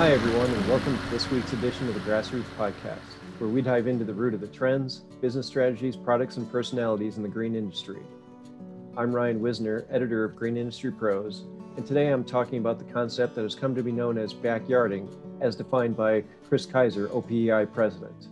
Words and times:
Hi, 0.00 0.12
everyone, 0.12 0.48
and 0.48 0.66
welcome 0.66 0.96
to 0.96 1.10
this 1.10 1.30
week's 1.30 1.52
edition 1.52 1.86
of 1.86 1.92
the 1.92 2.00
Grassroots 2.00 2.44
Podcast, 2.56 3.18
where 3.36 3.50
we 3.50 3.60
dive 3.60 3.86
into 3.86 4.02
the 4.02 4.14
root 4.14 4.32
of 4.32 4.40
the 4.40 4.46
trends, 4.46 5.00
business 5.20 5.46
strategies, 5.46 5.94
products, 5.94 6.38
and 6.38 6.50
personalities 6.50 7.18
in 7.18 7.22
the 7.22 7.28
green 7.28 7.54
industry. 7.54 8.00
I'm 8.96 9.14
Ryan 9.14 9.42
Wisner, 9.42 9.84
editor 9.90 10.24
of 10.24 10.36
Green 10.36 10.56
Industry 10.56 10.90
Pros, 10.90 11.44
and 11.76 11.86
today 11.86 12.08
I'm 12.08 12.24
talking 12.24 12.60
about 12.60 12.78
the 12.78 12.90
concept 12.90 13.34
that 13.34 13.42
has 13.42 13.54
come 13.54 13.74
to 13.74 13.82
be 13.82 13.92
known 13.92 14.16
as 14.16 14.32
backyarding, 14.32 15.06
as 15.42 15.54
defined 15.54 15.98
by 15.98 16.24
Kris 16.48 16.64
Kiser, 16.64 17.08
OPEI 17.08 17.70
president. 17.70 18.28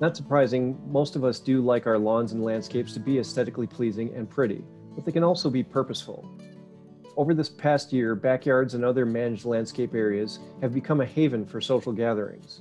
Not 0.00 0.16
surprising, 0.16 0.80
most 0.86 1.16
of 1.16 1.24
us 1.24 1.40
do 1.40 1.60
like 1.60 1.88
our 1.88 1.98
lawns 1.98 2.30
and 2.30 2.44
landscapes 2.44 2.92
to 2.92 3.00
be 3.00 3.18
aesthetically 3.18 3.66
pleasing 3.66 4.14
and 4.14 4.30
pretty, 4.30 4.62
but 4.94 5.04
they 5.04 5.10
can 5.10 5.24
also 5.24 5.50
be 5.50 5.64
purposeful. 5.64 6.24
Over 7.18 7.34
this 7.34 7.48
past 7.48 7.92
year, 7.92 8.14
backyards 8.14 8.74
and 8.74 8.84
other 8.84 9.04
managed 9.04 9.44
landscape 9.44 9.92
areas 9.92 10.38
have 10.60 10.72
become 10.72 11.00
a 11.00 11.04
haven 11.04 11.44
for 11.44 11.60
social 11.60 11.90
gatherings. 11.90 12.60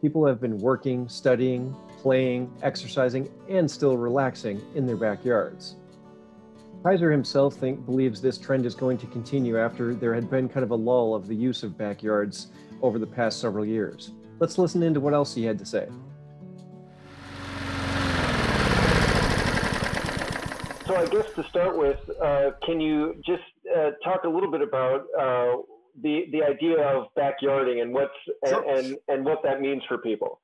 People 0.00 0.24
have 0.24 0.40
been 0.40 0.56
working, 0.58 1.08
studying, 1.08 1.74
playing, 1.98 2.48
exercising, 2.62 3.28
and 3.48 3.68
still 3.68 3.96
relaxing 3.96 4.62
in 4.76 4.86
their 4.86 4.96
backyards. 4.96 5.74
Kiser 6.84 7.10
himself 7.10 7.56
think, 7.56 7.84
believes 7.84 8.20
this 8.20 8.38
trend 8.38 8.66
is 8.66 8.76
going 8.76 8.98
to 8.98 9.06
continue 9.08 9.58
after 9.58 9.96
there 9.96 10.14
had 10.14 10.30
been 10.30 10.48
kind 10.48 10.62
of 10.62 10.70
a 10.70 10.76
lull 10.76 11.12
of 11.12 11.26
the 11.26 11.34
use 11.34 11.64
of 11.64 11.76
backyards 11.76 12.52
over 12.82 13.00
the 13.00 13.06
past 13.06 13.40
several 13.40 13.66
years. 13.66 14.12
Let's 14.38 14.58
listen 14.58 14.80
into 14.84 15.00
what 15.00 15.12
else 15.12 15.34
he 15.34 15.42
had 15.42 15.58
to 15.58 15.66
say. 15.66 15.88
So 20.86 20.96
I 20.96 21.06
guess 21.06 21.32
to 21.34 21.42
start 21.44 21.78
with, 21.78 21.98
uh, 22.22 22.50
can 22.62 22.78
you 22.78 23.14
just 23.24 23.42
uh, 23.74 23.92
talk 24.04 24.24
a 24.24 24.28
little 24.28 24.50
bit 24.50 24.60
about 24.60 25.06
uh, 25.18 25.62
the 26.02 26.26
the 26.30 26.42
idea 26.42 26.76
of 26.86 27.06
backyarding 27.16 27.80
and 27.80 27.94
what's 27.94 28.12
sure. 28.46 28.68
and, 28.68 28.86
and, 28.86 28.96
and 29.08 29.24
what 29.24 29.42
that 29.44 29.62
means 29.62 29.82
for 29.88 29.96
people? 29.98 30.42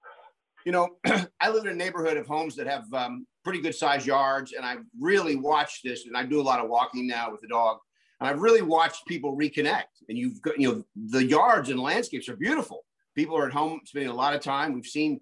You 0.64 0.72
know, 0.72 0.88
I 1.40 1.50
live 1.50 1.64
in 1.66 1.72
a 1.72 1.74
neighborhood 1.74 2.16
of 2.16 2.26
homes 2.26 2.56
that 2.56 2.66
have 2.66 2.84
um, 2.94 3.26
pretty 3.44 3.60
good 3.60 3.74
sized 3.74 4.06
yards, 4.06 4.52
and 4.52 4.64
I've 4.64 4.84
really 4.98 5.36
watched 5.36 5.84
this. 5.84 6.06
And 6.06 6.16
I 6.16 6.24
do 6.24 6.40
a 6.40 6.42
lot 6.42 6.60
of 6.60 6.70
walking 6.70 7.06
now 7.06 7.30
with 7.30 7.42
the 7.42 7.48
dog, 7.48 7.78
and 8.20 8.28
I've 8.28 8.40
really 8.40 8.62
watched 8.62 9.06
people 9.06 9.36
reconnect. 9.36 9.92
And 10.08 10.16
you've 10.16 10.40
got, 10.40 10.58
you 10.58 10.72
know, 10.72 10.84
the 11.10 11.24
yards 11.24 11.68
and 11.68 11.78
landscapes 11.78 12.30
are 12.30 12.36
beautiful. 12.36 12.84
People 13.14 13.36
are 13.36 13.46
at 13.46 13.52
home 13.52 13.80
spending 13.84 14.10
a 14.10 14.14
lot 14.14 14.34
of 14.34 14.40
time. 14.40 14.72
We've 14.72 14.86
seen 14.86 15.20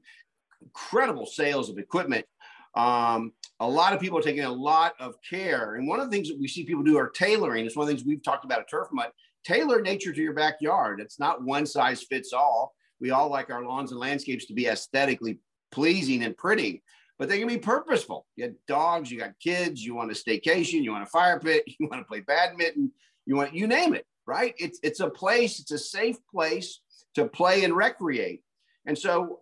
incredible 0.63 1.27
sales 1.27 1.71
of 1.71 1.79
equipment 1.79 2.25
um, 2.75 3.33
a 3.61 3.69
lot 3.69 3.93
of 3.93 4.01
people 4.01 4.19
are 4.19 4.23
taking 4.23 4.45
a 4.45 4.53
lot 4.53 4.95
of 5.01 5.15
care. 5.29 5.75
And 5.75 5.89
one 5.89 6.01
of 6.01 6.11
the 6.11 6.17
things 6.17 6.29
that 6.29 6.39
we 6.39 6.49
see 6.49 6.65
people 6.65 6.85
do 6.85 6.97
are 6.97 7.11
tailoring. 7.11 7.67
It's 7.67 7.77
one 7.77 7.85
of 7.85 7.89
the 7.89 7.95
things 7.95 8.07
we've 8.07 8.23
talked 8.23 8.45
about 8.45 8.61
at 8.61 8.71
Turf 8.71 8.89
Mutt. 8.93 9.13
Tailor 9.45 9.81
nature 9.81 10.13
to 10.13 10.23
your 10.23 10.35
backyard. 10.35 11.01
It's 11.01 11.19
not 11.19 11.43
one 11.43 11.67
size 11.67 12.03
fits 12.03 12.33
all. 12.33 12.75
We 13.01 13.11
all 13.11 13.31
like 13.31 13.51
our 13.51 13.65
lawns 13.65 13.93
and 13.93 14.01
landscapes 14.01 14.47
to 14.47 14.55
be 14.55 14.67
aesthetically 14.67 15.39
pleasing 15.71 16.25
and 16.25 16.37
pretty, 16.37 16.83
but 17.19 17.29
they 17.29 17.39
can 17.39 17.49
be 17.49 17.59
purposeful. 17.59 18.27
You 18.37 18.49
got 18.49 18.57
dogs, 18.67 19.11
you 19.11 19.19
got 19.19 19.39
kids, 19.41 19.85
you 19.85 19.95
want 19.95 20.11
a 20.11 20.15
staycation, 20.15 20.83
you 20.83 20.93
want 20.93 21.05
a 21.05 21.11
fire 21.11 21.39
pit, 21.39 21.65
you 21.79 21.89
want 21.89 22.03
to 22.03 22.09
play 22.09 22.21
badminton, 22.21 22.93
you 23.27 23.37
want 23.37 23.55
you 23.55 23.67
name 23.67 23.95
it, 23.95 24.07
right? 24.27 24.55
It's 24.59 24.79
it's 24.83 25.01
a 25.01 25.11
place, 25.11 25.61
it's 25.61 25.71
a 25.71 25.79
safe 25.79 26.17
place 26.31 26.81
to 27.15 27.27
play 27.27 27.65
and 27.65 27.75
recreate. 27.75 28.43
And 28.87 28.99
so 28.99 29.41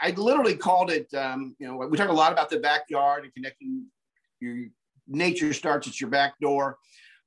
I 0.00 0.10
literally 0.10 0.56
called 0.56 0.90
it, 0.90 1.12
um, 1.14 1.56
you 1.58 1.66
know, 1.66 1.76
we 1.76 1.96
talk 1.96 2.08
a 2.08 2.12
lot 2.12 2.32
about 2.32 2.50
the 2.50 2.58
backyard 2.58 3.24
and 3.24 3.34
connecting 3.34 3.86
your 4.40 4.66
nature 5.06 5.52
starts 5.52 5.88
at 5.88 6.00
your 6.00 6.10
back 6.10 6.34
door. 6.40 6.78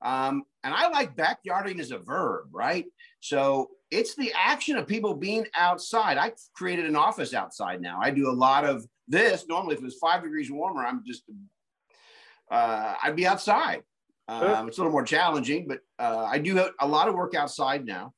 Um, 0.01 0.43
and 0.63 0.73
I 0.73 0.89
like 0.89 1.15
backyarding 1.15 1.79
as 1.79 1.91
a 1.91 1.99
verb, 1.99 2.47
right? 2.51 2.85
So 3.19 3.69
it's 3.91 4.15
the 4.15 4.31
action 4.35 4.77
of 4.77 4.87
people 4.87 5.13
being 5.13 5.45
outside. 5.55 6.17
I 6.17 6.33
created 6.55 6.85
an 6.85 6.95
office 6.95 7.33
outside 7.33 7.81
now. 7.81 7.99
I 8.01 8.09
do 8.09 8.29
a 8.29 8.31
lot 8.31 8.65
of 8.65 8.85
this. 9.07 9.45
Normally, 9.47 9.75
if 9.75 9.81
it 9.81 9.85
was 9.85 9.97
five 9.97 10.23
degrees 10.23 10.51
warmer, 10.51 10.85
I'm 10.85 11.03
just, 11.05 11.23
uh, 12.49 12.95
I'd 13.03 13.15
be 13.15 13.27
outside. 13.27 13.83
Um, 14.27 14.67
it's 14.67 14.77
a 14.77 14.81
little 14.81 14.93
more 14.93 15.03
challenging, 15.03 15.67
but 15.67 15.79
uh, 15.99 16.25
I 16.25 16.39
do 16.39 16.65
a 16.79 16.87
lot 16.87 17.09
of 17.09 17.15
work 17.15 17.35
outside 17.35 17.85
now 17.85 18.13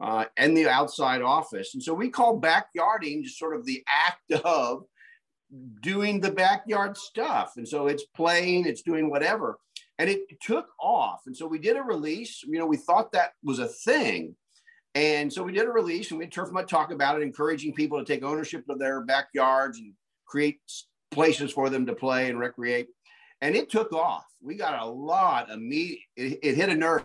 uh, 0.00 0.26
and 0.36 0.56
the 0.56 0.68
outside 0.68 1.22
office. 1.22 1.74
And 1.74 1.82
so 1.82 1.92
we 1.94 2.08
call 2.08 2.40
backyarding 2.40 3.22
just 3.24 3.38
sort 3.38 3.56
of 3.56 3.64
the 3.64 3.82
act 3.88 4.32
of 4.44 4.84
doing 5.80 6.20
the 6.20 6.30
backyard 6.30 6.96
stuff. 6.96 7.54
And 7.56 7.66
so 7.66 7.86
it's 7.86 8.04
playing, 8.04 8.66
it's 8.66 8.82
doing 8.82 9.10
whatever. 9.10 9.58
And 9.98 10.08
it 10.08 10.20
took 10.40 10.68
off. 10.80 11.22
And 11.26 11.36
so 11.36 11.46
we 11.46 11.58
did 11.58 11.76
a 11.76 11.82
release. 11.82 12.42
You 12.44 12.58
know, 12.58 12.66
we 12.66 12.76
thought 12.76 13.12
that 13.12 13.32
was 13.42 13.58
a 13.58 13.66
thing. 13.66 14.36
And 14.94 15.32
so 15.32 15.42
we 15.42 15.52
did 15.52 15.66
a 15.66 15.70
release 15.70 16.10
and 16.10 16.18
we 16.18 16.26
Turf 16.26 16.52
Mutt 16.52 16.68
talk 16.68 16.92
about 16.92 17.16
it, 17.16 17.22
encouraging 17.22 17.74
people 17.74 17.98
to 17.98 18.04
take 18.04 18.22
ownership 18.22 18.64
of 18.68 18.78
their 18.78 19.04
backyards 19.04 19.78
and 19.78 19.92
create 20.26 20.60
places 21.10 21.52
for 21.52 21.68
them 21.70 21.86
to 21.86 21.94
play 21.94 22.28
and 22.28 22.38
recreate. 22.38 22.88
And 23.40 23.54
it 23.54 23.70
took 23.70 23.92
off. 23.92 24.24
We 24.40 24.56
got 24.56 24.80
a 24.80 24.86
lot 24.86 25.50
of 25.50 25.60
meat. 25.60 26.00
It, 26.16 26.38
it 26.42 26.54
hit 26.54 26.68
a 26.68 26.74
nerve 26.74 27.04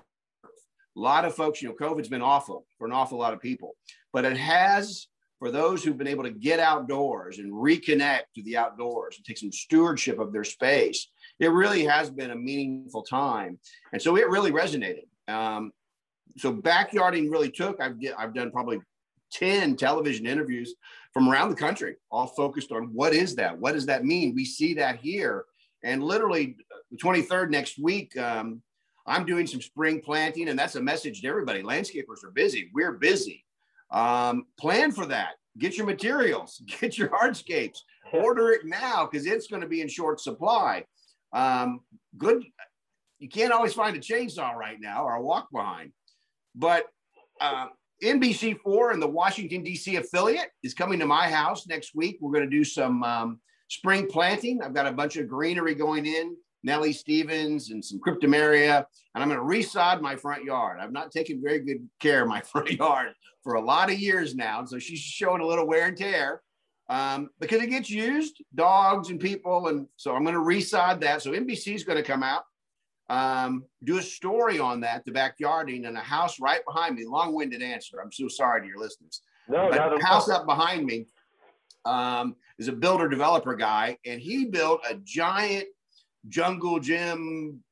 a 0.95 0.99
lot 0.99 1.25
of 1.25 1.35
folks, 1.35 1.61
you 1.61 1.69
know, 1.69 1.75
COVID's 1.75 2.09
been 2.09 2.21
awful 2.21 2.65
for 2.77 2.85
an 2.87 2.93
awful 2.93 3.17
lot 3.17 3.33
of 3.33 3.41
people, 3.41 3.75
but 4.11 4.25
it 4.25 4.37
has 4.37 5.07
for 5.39 5.51
those 5.51 5.83
who've 5.83 5.97
been 5.97 6.07
able 6.07 6.23
to 6.23 6.31
get 6.31 6.59
outdoors 6.59 7.39
and 7.39 7.51
reconnect 7.51 8.21
to 8.35 8.43
the 8.43 8.55
outdoors 8.55 9.17
and 9.17 9.25
take 9.25 9.37
some 9.37 9.51
stewardship 9.51 10.19
of 10.19 10.31
their 10.31 10.43
space. 10.45 11.09
It 11.39 11.49
really 11.49 11.83
has 11.83 12.09
been 12.09 12.31
a 12.31 12.35
meaningful 12.35 13.03
time. 13.03 13.59
And 13.91 14.01
so 14.01 14.15
it 14.15 14.29
really 14.29 14.51
resonated. 14.51 15.03
Um, 15.27 15.73
so 16.37 16.53
backyarding 16.53 17.29
really 17.29 17.51
took, 17.51 17.81
I've, 17.81 17.97
I've 18.17 18.33
done 18.33 18.51
probably 18.51 18.79
10 19.33 19.75
television 19.75 20.25
interviews 20.25 20.75
from 21.13 21.27
around 21.27 21.49
the 21.49 21.55
country, 21.55 21.95
all 22.09 22.27
focused 22.27 22.71
on 22.71 22.85
what 22.93 23.13
is 23.13 23.35
that? 23.35 23.57
What 23.57 23.73
does 23.73 23.87
that 23.87 24.05
mean? 24.05 24.33
We 24.33 24.45
see 24.45 24.75
that 24.75 24.99
here. 24.99 25.45
And 25.83 26.01
literally 26.03 26.55
the 26.91 26.97
23rd 26.97 27.49
next 27.49 27.77
week, 27.77 28.17
um, 28.17 28.61
I'm 29.05 29.25
doing 29.25 29.47
some 29.47 29.61
spring 29.61 30.01
planting, 30.01 30.49
and 30.49 30.57
that's 30.57 30.75
a 30.75 30.81
message 30.81 31.21
to 31.21 31.27
everybody. 31.27 31.61
Landscapers 31.61 32.23
are 32.23 32.31
busy. 32.31 32.69
We're 32.73 32.93
busy. 32.93 33.45
Um, 33.91 34.45
plan 34.57 34.91
for 34.91 35.05
that. 35.07 35.33
Get 35.57 35.77
your 35.77 35.85
materials, 35.85 36.61
get 36.79 36.97
your 36.97 37.09
hardscapes, 37.09 37.79
order 38.11 38.51
it 38.51 38.65
now 38.65 39.07
because 39.09 39.27
it's 39.27 39.47
going 39.47 39.61
to 39.61 39.67
be 39.67 39.81
in 39.81 39.87
short 39.87 40.19
supply. 40.19 40.85
Um, 41.31 41.81
good. 42.17 42.43
You 43.19 43.29
can't 43.29 43.53
always 43.53 43.73
find 43.73 43.95
a 43.95 43.99
chainsaw 43.99 44.53
right 44.55 44.77
now 44.79 45.05
or 45.05 45.15
a 45.15 45.21
walk 45.21 45.47
behind, 45.51 45.91
but 46.55 46.85
uh, 47.39 47.67
NBC4 48.03 48.93
and 48.93 49.01
the 49.01 49.07
Washington, 49.07 49.63
D.C. 49.63 49.95
affiliate 49.95 50.49
is 50.61 50.73
coming 50.73 50.99
to 50.99 51.05
my 51.05 51.29
house 51.29 51.67
next 51.67 51.95
week. 51.95 52.17
We're 52.19 52.33
going 52.33 52.49
to 52.49 52.55
do 52.55 52.63
some 52.63 53.03
um, 53.03 53.39
spring 53.69 54.07
planting. 54.07 54.61
I've 54.61 54.73
got 54.73 54.87
a 54.87 54.91
bunch 54.91 55.15
of 55.15 55.29
greenery 55.29 55.73
going 55.73 56.05
in 56.05 56.35
Nellie 56.63 56.93
Stevens 56.93 57.71
and 57.71 57.83
some 57.83 57.99
cryptomeria, 57.99 58.85
and 59.15 59.23
I'm 59.23 59.29
going 59.29 59.39
to 59.39 59.45
resod 59.45 60.01
my 60.01 60.15
front 60.15 60.43
yard. 60.43 60.79
I've 60.79 60.91
not 60.91 61.11
taken 61.11 61.41
very 61.43 61.59
good 61.59 61.87
care 61.99 62.23
of 62.23 62.29
my 62.29 62.41
front 62.51 62.71
yard 62.71 63.13
for 63.43 63.55
a 63.55 63.61
lot 63.61 63.91
of 63.91 63.99
years 63.99 64.35
now, 64.35 64.63
so 64.65 64.79
she's 64.79 64.99
showing 64.99 65.41
a 65.41 65.45
little 65.45 65.67
wear 65.67 65.87
and 65.87 65.97
tear 65.97 66.41
um, 66.89 67.29
because 67.39 67.61
it 67.61 67.69
gets 67.69 67.89
used, 67.89 68.43
dogs 68.55 69.09
and 69.09 69.19
people, 69.19 69.67
and 69.67 69.87
so 69.97 70.15
I'm 70.15 70.23
going 70.23 70.35
to 70.35 70.41
resod 70.41 71.01
that. 71.01 71.21
So 71.21 71.31
NBC 71.31 71.75
is 71.75 71.83
going 71.83 71.97
to 71.97 72.03
come 72.03 72.23
out, 72.23 72.43
um, 73.09 73.63
do 73.83 73.97
a 73.97 74.01
story 74.01 74.59
on 74.59 74.81
that, 74.81 75.03
the 75.05 75.11
backyarding, 75.11 75.87
and 75.87 75.97
a 75.97 76.01
house 76.01 76.39
right 76.39 76.61
behind 76.65 76.95
me. 76.95 77.05
Long-winded 77.05 77.61
answer. 77.61 78.01
I'm 78.01 78.11
so 78.11 78.27
sorry 78.27 78.61
to 78.61 78.67
your 78.67 78.79
listeners. 78.79 79.21
No, 79.47 79.69
but 79.69 79.77
not 79.77 80.01
house 80.01 80.29
up 80.29 80.45
behind 80.45 80.85
me 80.85 81.05
um, 81.85 82.35
is 82.59 82.67
a 82.67 82.73
builder 82.73 83.09
developer 83.09 83.55
guy, 83.55 83.97
and 84.05 84.21
he 84.21 84.45
built 84.45 84.81
a 84.89 84.95
giant 85.03 85.65
jungle 86.27 86.79
gym 86.79 87.63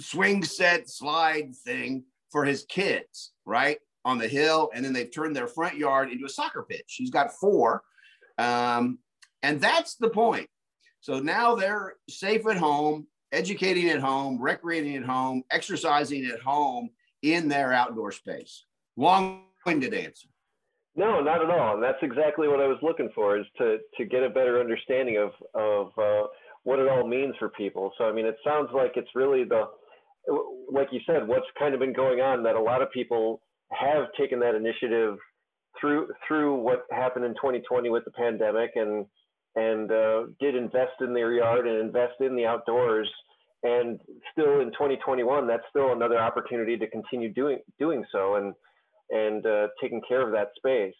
swing 0.00 0.44
set 0.44 0.88
slide 0.88 1.54
thing 1.64 2.04
for 2.30 2.44
his 2.44 2.64
kids, 2.68 3.32
right? 3.44 3.78
On 4.04 4.18
the 4.18 4.28
hill. 4.28 4.70
And 4.74 4.84
then 4.84 4.92
they've 4.92 5.12
turned 5.12 5.34
their 5.34 5.46
front 5.46 5.76
yard 5.76 6.10
into 6.10 6.26
a 6.26 6.28
soccer 6.30 6.64
pitch. 6.68 6.94
He's 6.96 7.10
got 7.10 7.32
four. 7.32 7.82
Um, 8.38 8.98
and 9.42 9.60
that's 9.60 9.96
the 9.96 10.10
point. 10.10 10.48
So 11.00 11.20
now 11.20 11.54
they're 11.54 11.94
safe 12.08 12.46
at 12.46 12.56
home, 12.56 13.06
educating 13.32 13.88
at 13.90 14.00
home, 14.00 14.40
recreating 14.40 14.96
at 14.96 15.04
home, 15.04 15.44
exercising 15.50 16.26
at 16.26 16.40
home 16.40 16.90
in 17.22 17.48
their 17.48 17.72
outdoor 17.72 18.12
space. 18.12 18.64
Long 18.96 19.44
winded 19.64 19.94
answer. 19.94 20.28
No, 20.94 21.20
not 21.20 21.42
at 21.42 21.50
all. 21.50 21.74
And 21.74 21.82
that's 21.82 22.02
exactly 22.02 22.48
what 22.48 22.60
I 22.60 22.66
was 22.66 22.78
looking 22.82 23.10
for 23.14 23.38
is 23.38 23.46
to, 23.58 23.78
to 23.98 24.04
get 24.04 24.22
a 24.22 24.30
better 24.30 24.60
understanding 24.60 25.18
of, 25.18 25.30
of, 25.54 25.92
uh, 25.98 26.26
what 26.66 26.80
it 26.80 26.88
all 26.88 27.06
means 27.06 27.32
for 27.38 27.48
people. 27.50 27.92
So, 27.96 28.06
I 28.06 28.12
mean, 28.12 28.26
it 28.26 28.36
sounds 28.44 28.70
like 28.74 28.94
it's 28.96 29.08
really 29.14 29.44
the, 29.44 29.66
like 30.68 30.88
you 30.90 30.98
said, 31.06 31.28
what's 31.28 31.46
kind 31.56 31.74
of 31.74 31.80
been 31.80 31.92
going 31.92 32.18
on 32.18 32.42
that 32.42 32.56
a 32.56 32.60
lot 32.60 32.82
of 32.82 32.90
people 32.90 33.40
have 33.70 34.06
taken 34.18 34.40
that 34.40 34.56
initiative 34.56 35.16
through 35.80 36.08
through 36.26 36.56
what 36.56 36.86
happened 36.90 37.24
in 37.24 37.34
2020 37.34 37.88
with 37.88 38.04
the 38.04 38.10
pandemic 38.10 38.72
and 38.74 39.06
and 39.54 39.92
uh, 39.92 40.24
did 40.40 40.56
invest 40.56 40.94
in 41.00 41.14
their 41.14 41.32
yard 41.34 41.68
and 41.68 41.78
invest 41.78 42.14
in 42.18 42.34
the 42.34 42.46
outdoors. 42.46 43.08
And 43.62 44.00
still 44.32 44.60
in 44.60 44.68
2021, 44.72 45.46
that's 45.46 45.62
still 45.70 45.92
another 45.92 46.18
opportunity 46.18 46.76
to 46.78 46.90
continue 46.90 47.32
doing 47.32 47.60
doing 47.78 48.04
so. 48.10 48.34
And 48.36 48.54
and 49.10 49.46
uh, 49.46 49.68
taking 49.80 50.02
care 50.08 50.26
of 50.26 50.32
that 50.32 50.48
space. 50.56 50.94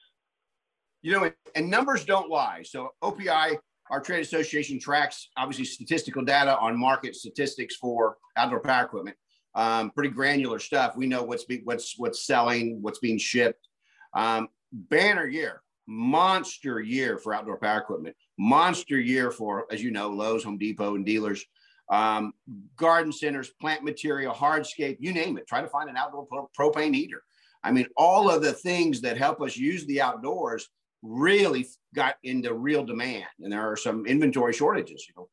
You 1.03 1.13
know, 1.13 1.31
and 1.57 1.69
numbers 1.69 2.05
don't 2.05 2.31
lie. 2.31 2.63
So 2.63 2.91
OPEI, 3.03 3.59
our 3.91 4.01
trade 4.01 4.21
association, 4.21 4.79
tracks 4.79 5.29
obviously 5.37 5.65
statistical 5.65 6.25
data 6.25 6.59
on 6.59 6.79
market 6.79 7.15
statistics 7.15 7.77
for 7.77 8.17
outdoor 8.37 8.61
power 8.61 8.85
equipment. 8.85 9.17
Um, 9.55 9.91
pretty 9.91 10.11
granular 10.11 10.59
stuff. 10.59 10.97
We 10.97 11.07
know 11.07 11.23
what's 11.23 11.45
be, 11.45 11.61
what's 11.65 11.95
what's 11.99 12.27
selling, 12.27 12.83
what's 12.83 12.99
being 12.99 13.19
shipped. 13.19 13.69
Um, 14.15 14.49
banner 14.73 15.27
year, 15.27 15.63
monster 15.87 16.81
year 16.81 17.19
for 17.19 17.35
outdoor 17.35 17.59
power 17.59 17.79
equipment. 17.79 18.17
Monster 18.39 18.99
year 18.99 19.31
for, 19.31 19.67
as 19.71 19.83
you 19.83 19.91
know, 19.91 20.11
Lowe's, 20.11 20.45
Home 20.45 20.59
Depot, 20.59 20.95
and 20.95 21.07
dealers. 21.07 21.45
Um, 21.91 22.33
garden 22.77 23.13
centers, 23.13 23.51
plant 23.61 23.85
material, 23.85 24.35
hardscape, 24.35 24.97
you 24.99 25.13
name 25.13 25.39
it. 25.39 25.47
Try 25.47 25.61
to 25.61 25.69
find 25.69 25.89
an 25.89 25.97
outdoor 25.97 26.27
propane 26.59 26.95
heater. 26.95 27.23
I 27.63 27.71
mean, 27.73 27.87
all 27.97 28.29
of 28.29 28.43
the 28.43 28.53
things 28.53 29.01
that 29.03 29.17
help 29.17 29.41
us 29.41 29.57
use 29.57 29.87
the 29.87 30.01
outdoors 30.01 30.69
really 31.03 31.67
got 31.95 32.17
into 32.23 32.55
real 32.55 32.85
demand, 32.85 33.27
and 33.41 33.53
there 33.53 33.71
are 33.71 33.77
some 33.77 34.07
inventory 34.07 34.53
shortages. 34.53 35.07
You 35.09 35.15
know, 35.17 35.29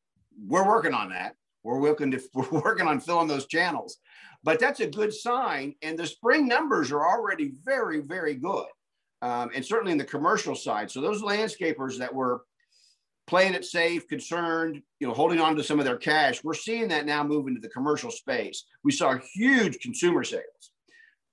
we're 0.46 0.66
working 0.66 0.94
on 0.94 1.10
that. 1.10 1.34
We're 1.62 1.80
working 1.80 2.10
to 2.12 2.20
we're 2.34 2.60
working 2.60 2.86
on 2.86 3.00
filling 3.00 3.28
those 3.28 3.46
channels, 3.46 3.98
but 4.42 4.58
that's 4.60 4.80
a 4.80 4.86
good 4.86 5.12
sign. 5.12 5.74
And 5.82 5.98
the 5.98 6.06
spring 6.06 6.46
numbers 6.46 6.92
are 6.92 7.06
already 7.06 7.52
very 7.64 8.00
very 8.00 8.34
good, 8.34 8.66
um, 9.22 9.50
and 9.54 9.64
certainly 9.64 9.92
in 9.92 9.98
the 9.98 10.04
commercial 10.04 10.54
side. 10.54 10.90
So 10.90 11.00
those 11.00 11.22
landscapers 11.22 11.98
that 11.98 12.14
were 12.14 12.42
playing 13.26 13.54
it 13.54 13.64
safe, 13.64 14.06
concerned, 14.06 14.82
you 15.00 15.06
know, 15.06 15.14
holding 15.14 15.40
on 15.40 15.56
to 15.56 15.64
some 15.64 15.78
of 15.78 15.86
their 15.86 15.96
cash, 15.96 16.44
we're 16.44 16.52
seeing 16.52 16.88
that 16.88 17.06
now 17.06 17.24
move 17.24 17.46
into 17.46 17.60
the 17.60 17.70
commercial 17.70 18.10
space. 18.10 18.64
We 18.84 18.92
saw 18.92 19.16
huge 19.32 19.78
consumer 19.78 20.24
sales, 20.24 20.72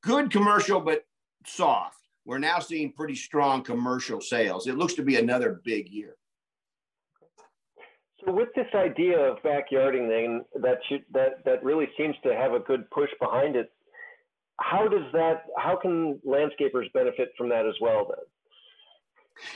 good 0.02 0.32
commercial, 0.32 0.80
but 0.80 1.04
soft 1.46 1.98
we're 2.26 2.40
now 2.40 2.60
seeing 2.60 2.94
pretty 2.94 3.16
strong 3.16 3.64
commercial 3.64 4.22
sales. 4.22 4.68
It 4.68 4.78
looks 4.78 4.94
to 4.96 5.04
be 5.04 5.16
another 5.16 5.62
big 5.64 5.90
year. 5.90 6.16
So 8.26 8.32
with 8.32 8.50
this 8.56 8.68
idea 8.76 9.18
of 9.20 9.42
backyarding 9.42 10.08
thing 10.08 10.44
that 10.62 10.78
should, 10.88 11.04
that 11.12 11.44
that 11.46 11.64
really 11.64 11.88
seems 11.98 12.16
to 12.24 12.36
have 12.36 12.54
a 12.54 12.60
good 12.60 12.90
push 12.92 13.10
behind 13.20 13.56
it, 13.56 13.72
how 14.60 14.88
does 14.88 15.12
that 15.14 15.46
how 15.58 15.76
can 15.76 16.20
landscapers 16.26 16.92
benefit 16.94 17.32
from 17.38 17.50
that 17.50 17.66
as 17.66 17.74
well 17.82 18.06
then? 18.08 18.26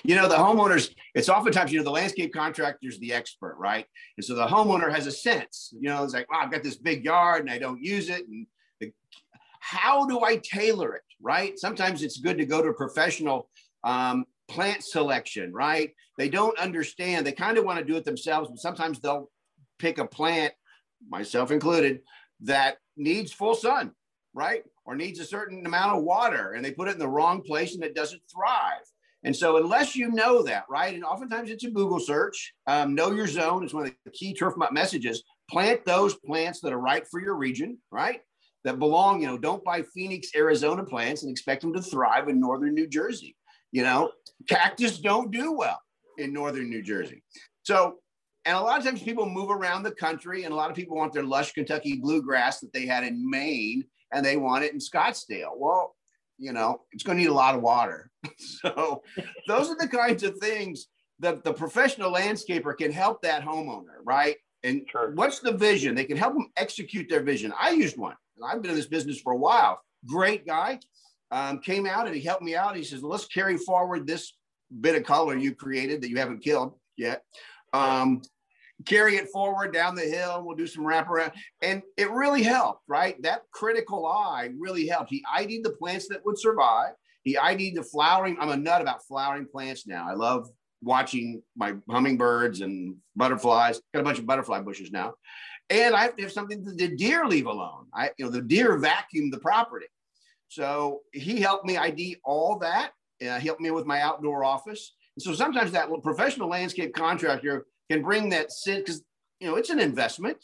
You 0.04 0.16
know, 0.16 0.28
the 0.28 0.36
homeowners, 0.36 0.96
it's 1.14 1.30
oftentimes, 1.30 1.72
you 1.72 1.78
know, 1.78 1.84
the 1.84 1.92
landscape 1.92 2.34
contractor's 2.34 2.98
the 2.98 3.14
expert, 3.14 3.56
right? 3.60 3.86
And 4.18 4.26
so 4.26 4.34
the 4.34 4.48
homeowner 4.48 4.92
has 4.92 5.06
a 5.06 5.12
sense, 5.12 5.72
you 5.80 5.90
know, 5.90 6.04
it's 6.04 6.14
like, 6.14 6.32
wow, 6.32 6.40
I've 6.42 6.52
got 6.52 6.64
this 6.64 6.78
big 6.78 7.06
yard 7.06 7.42
and 7.42 7.52
I 7.52 7.60
don't 7.60 7.80
use 7.80 8.10
it. 8.10 8.28
And 8.28 8.48
the, 8.80 8.92
how 9.60 10.08
do 10.08 10.24
I 10.24 10.38
tailor 10.38 10.96
it? 10.96 11.04
Right? 11.26 11.58
Sometimes 11.58 12.04
it's 12.04 12.20
good 12.20 12.38
to 12.38 12.46
go 12.46 12.62
to 12.62 12.72
professional 12.72 13.50
um, 13.84 14.26
plant 14.48 14.84
selection, 14.84 15.52
right? 15.52 15.92
They 16.20 16.30
don't 16.30 16.58
understand. 16.60 17.26
They 17.26 17.32
kind 17.32 17.58
of 17.58 17.66
want 17.66 17.80
to 17.80 17.84
do 17.86 17.98
it 17.98 18.06
themselves, 18.06 18.48
but 18.48 18.60
sometimes 18.60 19.00
they'll 19.00 19.32
pick 19.80 19.98
a 19.98 20.06
plant, 20.06 20.54
myself 21.10 21.50
included, 21.50 22.02
that 22.42 22.78
needs 22.96 23.34
full 23.34 23.56
sun, 23.56 23.92
right? 24.36 24.64
Or 24.86 24.96
needs 24.96 25.20
a 25.20 25.26
certain 25.26 25.66
amount 25.66 25.98
of 25.98 26.04
water, 26.04 26.54
and 26.54 26.64
they 26.64 26.72
put 26.72 26.88
it 26.88 26.94
in 26.94 27.00
the 27.00 27.08
wrong 27.08 27.42
place 27.42 27.74
and 27.74 27.84
it 27.84 27.96
doesn't 27.96 28.22
thrive. 28.32 28.86
And 29.24 29.36
so, 29.36 29.58
unless 29.58 29.96
you 29.96 30.12
know 30.12 30.44
that, 30.44 30.66
right? 30.70 30.94
And 30.94 31.04
oftentimes 31.04 31.50
it's 31.50 31.64
a 31.64 31.72
Google 31.72 32.00
search. 32.00 32.54
Um, 32.68 32.94
know 32.94 33.12
your 33.12 33.26
zone 33.26 33.66
is 33.66 33.74
one 33.74 33.88
of 33.88 33.94
the 34.06 34.12
key 34.12 34.36
turf 34.36 34.54
messages. 34.72 35.24
Plant 35.50 35.84
those 35.86 36.14
plants 36.14 36.62
that 36.62 36.72
are 36.72 36.80
right 36.80 37.04
for 37.10 37.20
your 37.20 37.34
region, 37.34 37.80
right? 37.92 38.22
That 38.66 38.80
belong, 38.80 39.22
you 39.22 39.28
know, 39.28 39.38
don't 39.38 39.64
buy 39.64 39.84
Phoenix, 39.94 40.30
Arizona 40.36 40.84
plants 40.84 41.22
and 41.22 41.32
expect 41.32 41.62
them 41.62 41.72
to 41.74 41.82
thrive 41.82 42.28
in 42.28 42.40
northern 42.40 42.74
New 42.74 42.88
Jersey. 42.88 43.38
You 43.72 43.84
know, 43.84 44.12
cactus 44.50 45.00
don't 45.00 45.32
do 45.32 45.54
well 45.54 45.80
in 46.18 46.34
northern 46.34 46.70
New 46.70 46.82
Jersey. 46.82 47.24
So, 47.64 48.00
and 48.44 48.58
a 48.58 48.62
lot 48.62 48.80
of 48.80 48.86
times 48.86 49.02
people 49.02 49.28
move 49.28 49.50
around 49.50 49.84
the 49.84 49.92
country, 49.92 50.44
and 50.44 50.54
a 50.54 50.58
lot 50.58 50.70
of 50.70 50.76
people 50.76 50.98
want 50.98 51.14
their 51.14 51.24
lush 51.24 51.54
Kentucky 51.54 51.98
bluegrass 51.98 52.60
that 52.60 52.74
they 52.74 52.86
had 52.86 53.04
in 53.04 53.30
Maine 53.30 53.86
and 54.12 54.26
they 54.26 54.38
want 54.38 54.64
it 54.64 54.74
in 54.74 54.80
Scottsdale. 54.80 55.52
Well, 55.56 55.96
you 56.38 56.52
know, 56.52 56.82
it's 56.92 57.04
going 57.04 57.18
to 57.18 57.24
need 57.24 57.30
a 57.30 57.34
lot 57.34 57.56
of 57.56 57.62
water. 57.62 58.10
so, 58.38 59.04
those 59.48 59.70
are 59.70 59.78
the 59.78 59.88
kinds 59.88 60.24
of 60.24 60.38
things 60.38 60.88
that 61.20 61.44
the 61.44 61.54
professional 61.54 62.12
landscaper 62.12 62.76
can 62.76 62.92
help 62.92 63.22
that 63.22 63.46
homeowner, 63.46 63.98
right? 64.04 64.36
And 64.64 64.82
sure. 64.90 65.12
what's 65.14 65.40
the 65.40 65.52
vision? 65.52 65.94
They 65.94 66.06
can 66.06 66.18
help 66.18 66.34
them 66.34 66.50
execute 66.58 67.08
their 67.10 67.22
vision. 67.22 67.54
I 67.60 67.72
used 67.72 67.98
one. 67.98 68.16
I've 68.44 68.62
been 68.62 68.72
in 68.72 68.78
this 68.78 68.88
business 68.88 69.20
for 69.20 69.34
a 69.34 69.38
while. 69.38 69.82
Great 70.06 70.46
guy. 70.46 70.80
Um, 71.32 71.60
came 71.60 71.86
out 71.86 72.06
and 72.06 72.16
he 72.16 72.22
helped 72.22 72.44
me 72.44 72.56
out. 72.56 72.76
He 72.76 72.84
says, 72.84 73.04
let's 73.04 73.26
carry 73.28 73.58
forward 73.58 74.06
this 74.06 74.34
bit 74.82 74.96
of 74.96 75.04
color 75.04 75.36
you 75.38 75.56
created 75.56 76.02
that 76.02 76.10
you 76.10 76.18
haven't 76.18 76.44
killed 76.44 76.74
yet. 76.98 77.24
Um, 77.74 78.22
carry 78.86 79.16
it 79.16 79.30
forward 79.30 79.74
down 79.74 79.96
the 79.96 80.02
hill. 80.02 80.44
We'll 80.44 80.56
do 80.56 80.68
some 80.68 80.84
wraparound. 80.84 81.32
And 81.62 81.82
it 81.98 82.10
really 82.12 82.44
helped, 82.44 82.82
right? 82.88 83.22
That 83.22 83.42
critical 83.52 84.06
eye 84.06 84.50
really 84.58 84.88
helped. 84.88 85.10
He 85.10 85.24
ID'd 85.36 85.64
the 85.64 85.72
plants 85.72 86.08
that 86.10 86.26
would 86.26 86.40
survive. 86.40 86.94
He 87.24 87.38
ID'd 87.38 87.76
the 87.76 87.84
flowering. 87.84 88.38
I'm 88.40 88.50
a 88.50 88.58
nut 88.58 88.82
about 88.82 89.06
flowering 89.08 89.48
plants 89.48 89.88
now. 89.88 90.08
I 90.08 90.14
love 90.14 90.50
watching 90.86 91.42
my 91.58 91.76
hummingbirds 91.90 92.62
and 92.62 92.96
butterflies. 93.16 93.82
Got 93.94 94.02
a 94.02 94.04
bunch 94.04 94.20
of 94.20 94.26
butterfly 94.26 94.62
bushes 94.62 94.92
now 94.92 95.16
and 95.70 95.96
I 95.96 96.04
have 96.04 96.16
to 96.16 96.24
have 96.24 96.32
something 96.32 96.64
that 96.64 96.78
the 96.78 96.90
deer 96.90 97.26
leave 97.26 97.48
alone. 97.48 97.88
I, 97.94 98.12
you 98.18 98.26
know, 98.26 98.32
the 98.32 98.42
deer 98.42 98.78
vacuum 98.78 99.32
the 99.32 99.40
property. 99.40 99.88
So 100.48 101.02
he 101.12 101.42
helped 101.42 101.66
me 101.66 101.78
ID 101.78 102.18
all 102.24 102.60
that. 102.60 102.92
Uh, 103.22 103.40
he 103.40 103.48
helped 103.48 103.62
me 103.62 103.72
with 103.72 103.86
my 103.86 104.02
outdoor 104.02 104.44
office. 104.44 104.94
And 105.16 105.24
so 105.24 105.34
sometimes 105.34 105.72
that 105.72 105.90
professional 106.04 106.50
landscape 106.50 106.94
contractor 106.94 107.66
can 107.90 108.04
bring 108.04 108.30
that 108.30 108.52
sense 108.52 108.80
because 108.80 109.04
you 109.40 109.48
know 109.48 109.56
it's 109.56 109.70
an 109.70 109.80
investment, 109.80 110.38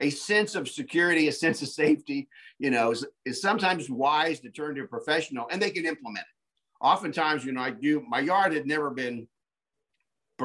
a 0.00 0.10
sense 0.10 0.54
of 0.54 0.68
security, 0.68 1.28
a 1.28 1.32
sense 1.32 1.60
of 1.60 1.68
safety. 1.68 2.28
You 2.58 2.70
know, 2.70 2.92
is, 2.92 3.04
is 3.24 3.42
sometimes 3.42 3.90
wise 3.90 4.40
to 4.40 4.50
turn 4.50 4.76
to 4.76 4.84
a 4.84 4.86
professional, 4.86 5.46
and 5.50 5.60
they 5.60 5.70
can 5.70 5.84
implement 5.84 6.24
it. 6.24 6.84
Oftentimes, 6.84 7.44
you 7.44 7.52
know, 7.52 7.60
I 7.60 7.70
do. 7.70 8.04
My 8.08 8.20
yard 8.20 8.52
had 8.52 8.66
never 8.66 8.90
been 8.90 9.26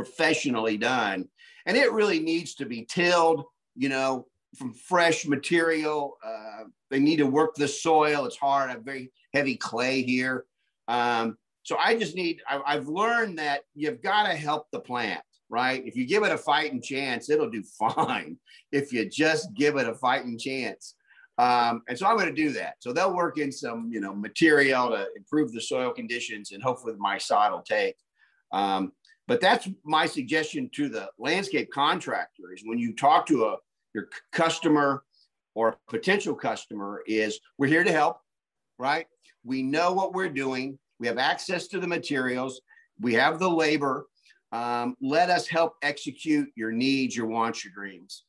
professionally 0.04 0.78
done, 0.78 1.28
and 1.66 1.76
it 1.76 1.92
really 1.92 2.20
needs 2.20 2.56
to 2.56 2.66
be 2.66 2.86
tilled 2.86 3.46
you 3.78 3.90
know, 3.90 4.26
from 4.58 4.74
fresh 4.74 5.26
material. 5.26 6.18
Uh, 6.26 6.64
they 6.90 7.00
need 7.00 7.18
to 7.18 7.28
work 7.28 7.56
the 7.56 7.68
soil. 7.68 8.26
It's 8.26 8.36
hard. 8.36 8.70
I 8.70 8.74
have 8.74 8.84
very 8.84 9.12
heavy 9.34 9.56
clay 9.56 10.02
here. 10.02 10.46
Um, 10.88 11.38
so 11.64 11.78
I 11.78 11.96
just 11.96 12.16
need, 12.16 12.42
I, 12.50 12.74
have 12.74 12.88
learned 12.88 13.40
that 13.40 13.62
you've 13.76 14.02
got 14.02 14.24
to 14.24 14.36
help 14.36 14.68
the 14.72 14.80
plant, 14.80 15.22
right? 15.50 15.86
If 15.86 15.96
you 15.96 16.08
give 16.08 16.24
it 16.24 16.32
a 16.32 16.38
fighting 16.38 16.82
chance, 16.82 17.30
it'll 17.30 17.50
do 17.50 17.64
fine 17.80 18.38
if 18.72 18.92
you 18.92 19.08
just 19.08 19.54
give 19.54 19.78
it 19.78 19.88
a 19.88 19.94
fighting 19.94 20.40
chance. 20.40 20.96
Um, 21.38 21.84
and 21.88 22.00
so 22.00 22.08
I'm 22.08 22.18
going 22.18 22.34
to 22.34 22.42
do 22.42 22.52
that. 22.54 22.76
So 22.80 22.92
they'll 22.92 23.16
work 23.16 23.38
in 23.38 23.52
some, 23.52 23.90
you 23.92 24.00
know, 24.00 24.16
material 24.16 24.90
to 24.90 25.08
improve 25.16 25.52
the 25.52 25.62
soil 25.62 25.92
conditions 25.92 26.52
and 26.52 26.64
hopefully 26.64 26.94
my 26.98 27.20
sod 27.20 27.52
will 27.52 27.62
take. 27.62 27.96
Um, 28.52 28.94
but 29.28 29.42
that's 29.42 29.68
my 29.84 30.06
suggestion 30.06 30.70
to 30.74 30.90
the 30.90 31.10
landscape 31.20 31.70
contractor 31.72 32.54
is 32.54 32.64
when 32.66 32.80
you 32.80 32.96
talk 32.96 33.26
to 33.28 33.46
a 33.46 33.58
your 33.94 34.10
customer 34.32 35.04
or 35.56 35.70
a 35.70 35.78
potential 35.90 36.36
customer 36.36 37.02
is 37.08 37.40
we're 37.58 37.68
here 37.68 37.84
to 37.84 37.92
help, 37.92 38.20
right? 38.78 39.08
We 39.44 39.64
know 39.64 39.92
what 39.92 40.14
we're 40.14 40.30
doing. 40.30 40.78
We 41.00 41.08
have 41.08 41.18
access 41.18 41.68
to 41.70 41.80
the 41.80 41.88
materials. 41.88 42.62
We 43.00 43.16
have 43.16 43.40
the 43.40 43.50
labor. 43.50 44.08
Um, 44.52 44.96
let 45.02 45.30
us 45.30 45.48
help 45.48 45.74
execute 45.82 46.50
your 46.56 46.72
needs, 46.72 47.16
your 47.16 47.26
wants, 47.26 47.66
your 47.66 47.74
dreams. 47.74 48.24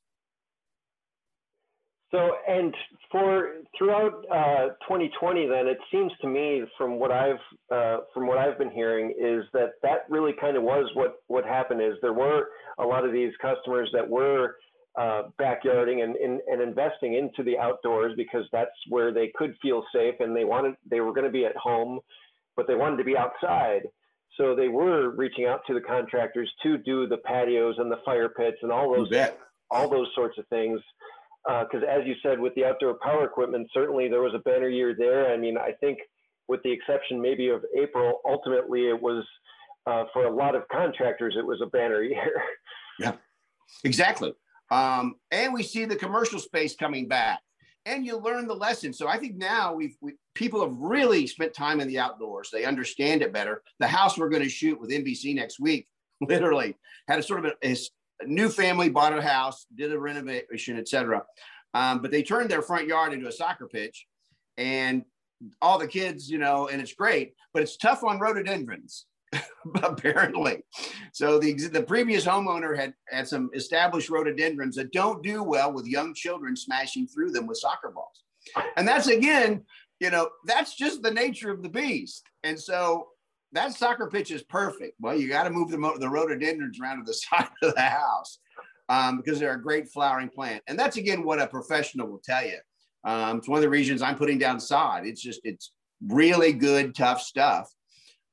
So, 2.11 2.31
and 2.49 2.75
for 3.12 3.57
throughout 3.77 4.25
uh, 4.33 4.69
2020, 4.88 5.47
then 5.47 5.67
it 5.67 5.79
seems 5.93 6.11
to 6.23 6.27
me, 6.27 6.62
from 6.79 6.99
what 6.99 7.11
I've 7.11 7.37
uh, 7.71 7.99
from 8.15 8.27
what 8.27 8.38
I've 8.38 8.57
been 8.57 8.71
hearing, 8.71 9.15
is 9.19 9.45
that 9.53 9.73
that 9.83 10.07
really 10.09 10.33
kind 10.41 10.57
of 10.57 10.62
was 10.62 10.91
what 10.95 11.23
what 11.27 11.45
happened. 11.45 11.83
Is 11.83 11.95
there 12.00 12.15
were 12.15 12.47
a 12.79 12.85
lot 12.85 13.05
of 13.05 13.12
these 13.12 13.33
customers 13.43 13.91
that 13.93 14.09
were 14.09 14.57
uh, 14.99 15.25
backyarding 15.38 16.03
and, 16.03 16.17
and, 16.17 16.41
and, 16.50 16.61
investing 16.61 17.15
into 17.15 17.45
the 17.45 17.57
outdoors 17.57 18.15
because 18.17 18.45
that's 18.50 18.71
where 18.88 19.12
they 19.12 19.31
could 19.37 19.55
feel 19.62 19.85
safe 19.95 20.15
and 20.19 20.35
they 20.35 20.45
wanted 20.45 20.75
they 20.91 20.99
were 21.00 21.12
going 21.12 21.27
to 21.27 21.31
be 21.31 21.45
at 21.45 21.57
home 21.57 22.00
but 22.57 22.67
they 22.67 22.75
wanted 22.75 22.97
to 22.97 23.05
be 23.05 23.17
outside 23.17 23.83
so 24.37 24.57
they 24.57 24.67
were 24.67 25.11
reaching 25.11 25.45
out 25.45 25.61
to 25.69 25.75
the 25.75 25.81
contractors 25.81 26.50
to 26.65 26.79
do 26.79 27.07
the 27.07 27.19
patios 27.19 27.77
and 27.79 27.93
the 27.93 28.00
fire 28.05 28.29
pits 28.29 28.57
and 28.62 28.73
all 28.73 28.93
those 28.93 29.09
all 29.71 29.88
those 29.88 30.09
sorts 30.17 30.37
of 30.37 30.45
things 30.49 30.81
because 31.45 31.83
uh, 31.87 31.90
as 31.90 32.07
you 32.07 32.14
said 32.23 32.38
with 32.38 32.54
the 32.54 32.64
outdoor 32.64 32.99
power 33.02 33.25
equipment 33.25 33.68
certainly 33.73 34.09
there 34.09 34.21
was 34.23 34.35
a 34.35 34.40
banner 34.40 34.68
year 34.68 34.95
there 34.97 35.33
i 35.33 35.37
mean 35.37 35.57
i 35.57 35.71
think 35.80 35.99
with 36.49 36.62
the 36.62 36.71
exception 36.71 37.21
maybe 37.21 37.49
of 37.49 37.64
april 37.80 38.21
ultimately 38.28 38.88
it 38.88 39.00
was 39.00 39.25
uh, 39.87 40.04
for 40.12 40.26
a 40.26 40.35
lot 40.35 40.54
of 40.54 40.62
contractors 40.71 41.35
it 41.38 41.47
was 41.47 41.61
a 41.62 41.66
banner 41.66 42.02
year 42.14 42.42
yeah 42.99 43.12
exactly 43.85 44.33
um, 44.71 45.14
and 45.30 45.52
we 45.52 45.62
see 45.62 45.85
the 45.85 45.97
commercial 45.97 46.38
space 46.38 46.76
coming 46.76 47.09
back. 47.09 47.40
and 47.87 48.04
you 48.04 48.18
learn 48.18 48.47
the 48.47 48.54
lesson. 48.54 48.92
So 48.92 49.09
I 49.09 49.16
think 49.16 49.37
now 49.37 49.73
we've 49.73 49.97
we, 50.02 50.12
people 50.35 50.61
have 50.61 50.76
really 50.76 51.26
spent 51.26 51.54
time 51.54 51.80
in 51.80 51.88
the 51.88 51.99
outdoors. 51.99 52.50
They 52.52 52.64
understand 52.64 53.23
it 53.23 53.33
better. 53.33 53.62
The 53.80 53.87
house 53.87 54.18
we're 54.18 54.28
going 54.28 54.42
to 54.42 54.49
shoot 54.49 54.78
with 54.78 54.90
NBC 54.90 55.35
next 55.35 55.59
week, 55.59 55.87
literally 56.21 56.76
had 57.09 57.18
a 57.18 57.23
sort 57.23 57.45
of 57.45 57.52
a, 57.52 57.66
a 57.66 57.76
new 58.26 58.48
family 58.48 58.88
bought 58.88 59.16
a 59.16 59.22
house, 59.22 59.66
did 59.75 59.92
a 59.92 59.98
renovation, 59.98 60.78
etc. 60.78 61.22
Um, 61.75 62.00
but 62.00 62.10
they 62.10 62.22
turned 62.22 62.50
their 62.50 62.62
front 62.62 62.87
yard 62.87 63.12
into 63.12 63.28
a 63.28 63.32
soccer 63.32 63.66
pitch, 63.66 64.06
and 64.56 65.04
all 65.62 65.78
the 65.78 65.87
kids, 65.87 66.30
you 66.30 66.38
know, 66.38 66.68
and 66.68 66.80
it's 66.80 66.94
great, 66.94 67.34
but 67.52 67.62
it's 67.62 67.76
tough 67.76 68.02
on 68.04 68.18
rhododendrons. 68.18 69.06
apparently. 69.82 70.62
So 71.12 71.38
the 71.38 71.52
the 71.52 71.82
previous 71.82 72.25
homeowner 72.25 72.76
had 72.76 72.94
had 73.08 73.28
some 73.28 73.50
established 73.54 74.08
rhododendrons 74.08 74.76
that 74.76 74.92
don't 74.92 75.22
do 75.22 75.42
well 75.42 75.72
with 75.72 75.87
young 75.87 76.14
children 76.14 76.56
smashing 76.56 77.06
through 77.06 77.32
them 77.32 77.46
with 77.46 77.58
soccer 77.58 77.90
balls. 77.90 78.22
And 78.76 78.88
that's 78.88 79.06
again, 79.06 79.64
you 80.00 80.10
know, 80.10 80.30
that's 80.44 80.75
just 80.75 81.02
the 81.02 81.10
nature 81.10 81.50
of 81.50 81.62
the 81.62 81.68
beast. 81.68 82.25
And 82.42 82.58
so 82.58 83.08
that 83.52 83.75
soccer 83.75 84.09
pitch 84.09 84.31
is 84.31 84.43
perfect. 84.43 84.97
Well, 85.00 85.19
you 85.19 85.28
got 85.28 85.45
to 85.45 85.50
move 85.50 85.71
the, 85.71 85.97
the 85.99 86.09
rhododendrons 86.09 86.78
around 86.81 86.99
to 86.99 87.05
the 87.05 87.14
side 87.14 87.49
of 87.62 87.75
the 87.75 87.81
house 87.81 88.38
um, 88.88 89.17
because 89.17 89.38
they're 89.38 89.55
a 89.55 89.62
great 89.62 89.88
flowering 89.88 90.28
plant. 90.28 90.62
And 90.67 90.78
that's 90.78 90.97
again 90.97 91.25
what 91.25 91.40
a 91.40 91.47
professional 91.47 92.09
will 92.09 92.23
tell 92.25 92.45
you. 92.45 92.59
Um, 93.05 93.38
it's 93.38 93.49
one 93.49 93.59
of 93.59 93.62
the 93.62 93.71
reasons 93.71 94.02
I'm 94.02 94.17
putting 94.17 94.38
down 94.38 94.61
sod. 94.61 95.07
It's 95.07 95.23
just 95.23 95.40
it's 95.45 95.73
really 96.07 96.52
good, 96.52 96.95
tough 96.95 97.21
stuff 97.21 97.73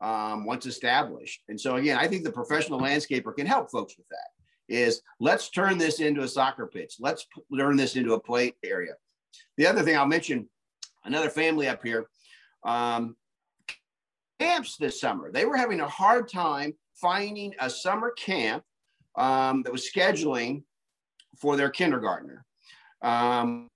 um, 0.02 0.46
once 0.46 0.66
established. 0.66 1.42
And 1.48 1.60
so 1.60 1.76
again, 1.76 1.98
I 1.98 2.08
think 2.08 2.24
the 2.24 2.32
professional 2.32 2.80
landscaper 2.80 3.36
can 3.36 3.46
help 3.46 3.72
folks 3.72 3.96
with 3.98 4.08
that. 4.10 4.28
Is 4.68 5.02
let's 5.20 5.50
turn 5.50 5.78
this 5.78 6.00
into 6.00 6.22
a 6.22 6.28
soccer 6.28 6.66
pitch. 6.66 6.96
Let's 7.00 7.28
turn 7.56 7.78
this 7.78 7.96
into 7.96 8.14
a 8.14 8.20
play 8.20 8.54
area. 8.64 8.94
The 9.58 9.68
other 9.68 9.84
thing 9.84 9.96
I'll 9.96 10.08
mention, 10.08 10.50
another 11.04 11.30
family 11.30 11.68
up 11.68 11.84
here, 11.84 12.08
um, 12.66 13.16
camps 14.40 14.78
this 14.78 15.00
summer. 15.00 15.32
They 15.32 15.46
were 15.46 15.58
having 15.58 15.82
a 15.82 15.88
hard 15.88 16.30
time 16.30 16.74
finding 16.94 17.54
a 17.60 17.70
summer 17.70 18.12
camp 18.12 18.64
um, 19.16 19.64
that 19.64 19.72
was 19.72 19.90
scheduling 19.90 20.64
for 21.40 21.58
their 21.58 21.70
kindergartner. 21.70 22.46
Um, 23.02 23.68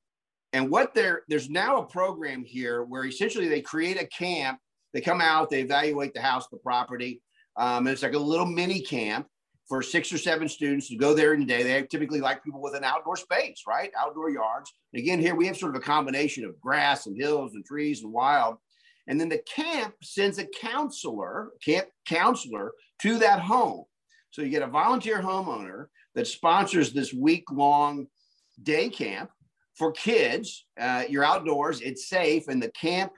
and 0.54 0.70
what 0.70 0.94
there, 0.94 1.24
there's 1.28 1.50
now 1.50 1.78
a 1.78 1.86
program 1.86 2.44
here 2.44 2.84
where 2.84 3.06
essentially 3.06 3.48
they 3.48 3.62
create 3.62 4.02
a 4.02 4.08
camp 4.08 4.60
they 4.94 5.02
come 5.02 5.22
out, 5.22 5.50
they 5.50 5.62
evaluate 5.62 6.14
the 6.14 6.22
house, 6.22 6.48
the 6.48 6.58
property, 6.58 7.22
um, 7.58 7.86
and 7.86 7.90
it's 7.90 8.04
like 8.04 8.14
a 8.14 8.20
little 8.20 8.46
mini 8.46 8.82
camp 8.82 9.28
for 9.68 9.84
six 9.84 10.12
or 10.12 10.18
seven 10.18 10.50
students 10.50 10.90
to 10.90 10.96
go 10.96 11.14
there 11.14 11.34
in 11.34 11.44
a 11.44 11.46
day. 11.46 11.62
They 11.62 11.84
typically 11.84 12.22
like 12.22 12.44
people 12.44 12.62
with 12.62 12.74
an 12.74 12.84
outdoor 12.84 13.16
space, 13.16 13.64
right? 13.68 13.92
Outdoor 13.98 14.32
yards. 14.32 14.74
And 14.94 15.02
again, 15.02 15.20
here 15.20 15.36
we 15.36 15.46
have 15.46 15.58
sort 15.58 15.76
of 15.76 15.82
a 15.82 15.86
combination 15.86 16.44
of 16.44 16.60
grass 16.60 17.06
and 17.06 17.16
hills 17.16 17.54
and 17.54 17.64
trees 17.64 18.02
and 18.02 18.12
wild. 18.12 18.58
And 19.10 19.20
then 19.20 19.28
the 19.28 19.40
camp 19.40 19.96
sends 20.04 20.38
a 20.38 20.46
counselor, 20.46 21.50
camp 21.66 21.88
counselor 22.06 22.72
to 23.02 23.18
that 23.18 23.40
home. 23.40 23.84
So 24.30 24.44
you 24.44 24.50
get 24.50 24.62
a 24.62 24.68
volunteer 24.68 25.22
homeowner 25.22 25.88
that 26.14 26.28
sponsors 26.28 26.94
this 26.94 27.12
week 27.12 27.52
long 27.52 28.08
day 28.62 28.88
camp 28.90 29.32
for 29.76 29.92
kids. 29.92 30.66
Uh, 30.80 31.04
you're 31.10 31.24
outdoors, 31.24 31.82
it's 31.82 32.08
safe, 32.08 32.48
and 32.48 32.62
the 32.62 32.70
camp 32.72 33.12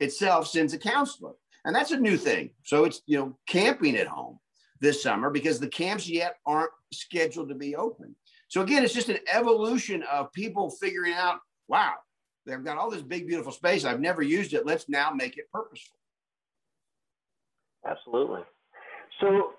itself 0.00 0.48
sends 0.48 0.72
a 0.72 0.78
counselor. 0.78 1.34
And 1.64 1.76
that's 1.76 1.92
a 1.92 1.96
new 1.96 2.16
thing. 2.16 2.50
So 2.64 2.84
it's, 2.84 3.02
you 3.06 3.18
know, 3.18 3.38
camping 3.46 3.96
at 3.96 4.08
home 4.08 4.40
this 4.80 5.02
summer 5.02 5.30
because 5.30 5.60
the 5.60 5.68
camps 5.68 6.08
yet 6.08 6.36
aren't 6.44 6.72
scheduled 6.92 7.50
to 7.50 7.54
be 7.54 7.76
open. 7.76 8.16
So 8.48 8.62
again, 8.62 8.82
it's 8.82 8.94
just 8.94 9.10
an 9.10 9.18
evolution 9.32 10.02
of 10.10 10.32
people 10.32 10.70
figuring 10.70 11.12
out, 11.12 11.38
wow, 11.68 11.94
they've 12.46 12.64
got 12.64 12.78
all 12.78 12.90
this 12.90 13.02
big, 13.02 13.26
beautiful 13.26 13.52
space. 13.52 13.84
I've 13.84 14.00
never 14.00 14.22
used 14.22 14.54
it. 14.54 14.66
Let's 14.66 14.88
now 14.88 15.10
make 15.10 15.36
it 15.36 15.50
purposeful. 15.52 15.96
Absolutely. 17.86 18.42
So 19.20 19.52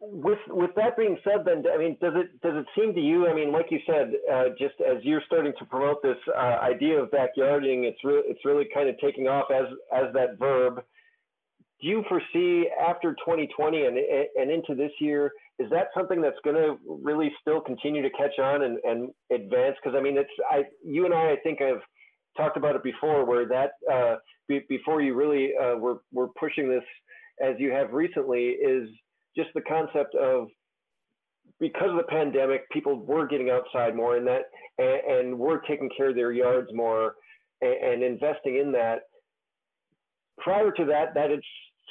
with 0.00 0.38
with 0.48 0.70
that 0.76 0.96
being 0.96 1.18
said, 1.24 1.44
then 1.44 1.64
I 1.72 1.76
mean, 1.76 1.96
does 2.00 2.14
it 2.14 2.40
does 2.40 2.54
it 2.56 2.66
seem 2.78 2.94
to 2.94 3.00
you? 3.00 3.28
I 3.28 3.34
mean, 3.34 3.52
like 3.52 3.66
you 3.70 3.80
said, 3.86 4.12
uh, 4.32 4.44
just 4.58 4.74
as 4.80 5.02
you're 5.02 5.22
starting 5.26 5.52
to 5.58 5.64
promote 5.64 6.02
this 6.02 6.16
uh, 6.36 6.58
idea 6.62 7.00
of 7.02 7.10
backyarding, 7.10 7.84
it's 7.84 8.02
really 8.04 8.22
it's 8.26 8.44
really 8.44 8.66
kind 8.72 8.88
of 8.88 8.98
taking 9.00 9.26
off 9.26 9.50
as 9.50 9.66
as 9.92 10.12
that 10.14 10.38
verb. 10.38 10.82
Do 11.80 11.86
you 11.86 12.04
foresee 12.08 12.68
after 12.80 13.12
2020 13.14 13.86
and 13.86 13.98
and 14.36 14.50
into 14.50 14.74
this 14.74 14.92
year, 15.00 15.32
is 15.58 15.68
that 15.70 15.88
something 15.96 16.20
that's 16.20 16.38
going 16.44 16.56
to 16.56 16.78
really 16.86 17.32
still 17.40 17.60
continue 17.60 18.02
to 18.02 18.10
catch 18.10 18.38
on 18.38 18.62
and, 18.62 18.78
and 18.84 19.10
advance? 19.32 19.76
Because 19.82 19.96
I 19.96 20.00
mean, 20.00 20.16
it's 20.16 20.30
I 20.50 20.62
you 20.84 21.06
and 21.06 21.14
I 21.14 21.32
I 21.32 21.36
think 21.42 21.60
have 21.60 21.80
talked 22.38 22.56
about 22.56 22.74
it 22.74 22.82
before, 22.82 23.26
where 23.26 23.46
that 23.46 23.72
uh, 23.92 24.16
be, 24.48 24.60
before 24.68 25.02
you 25.02 25.14
really 25.14 25.50
uh, 25.62 25.76
were 25.76 25.98
were 26.12 26.28
pushing 26.40 26.70
this 26.70 26.84
as 27.44 27.56
you 27.58 27.70
have 27.70 27.92
recently 27.92 28.46
is 28.46 28.88
just 29.36 29.50
the 29.54 29.60
concept 29.60 30.14
of 30.14 30.48
because 31.60 31.90
of 31.90 31.96
the 31.96 32.04
pandemic, 32.04 32.68
people 32.70 33.04
were 33.04 33.26
getting 33.26 33.50
outside 33.50 33.94
more 33.94 34.16
and 34.16 34.26
that 34.26 34.42
and, 34.78 35.28
and 35.28 35.38
were 35.38 35.62
taking 35.68 35.90
care 35.96 36.10
of 36.10 36.14
their 36.14 36.32
yards 36.32 36.68
more 36.72 37.14
and, 37.60 37.92
and 37.92 38.02
investing 38.02 38.58
in 38.58 38.72
that. 38.72 39.00
Prior 40.38 40.70
to 40.70 40.84
that, 40.84 41.14
that 41.14 41.30
had 41.30 41.40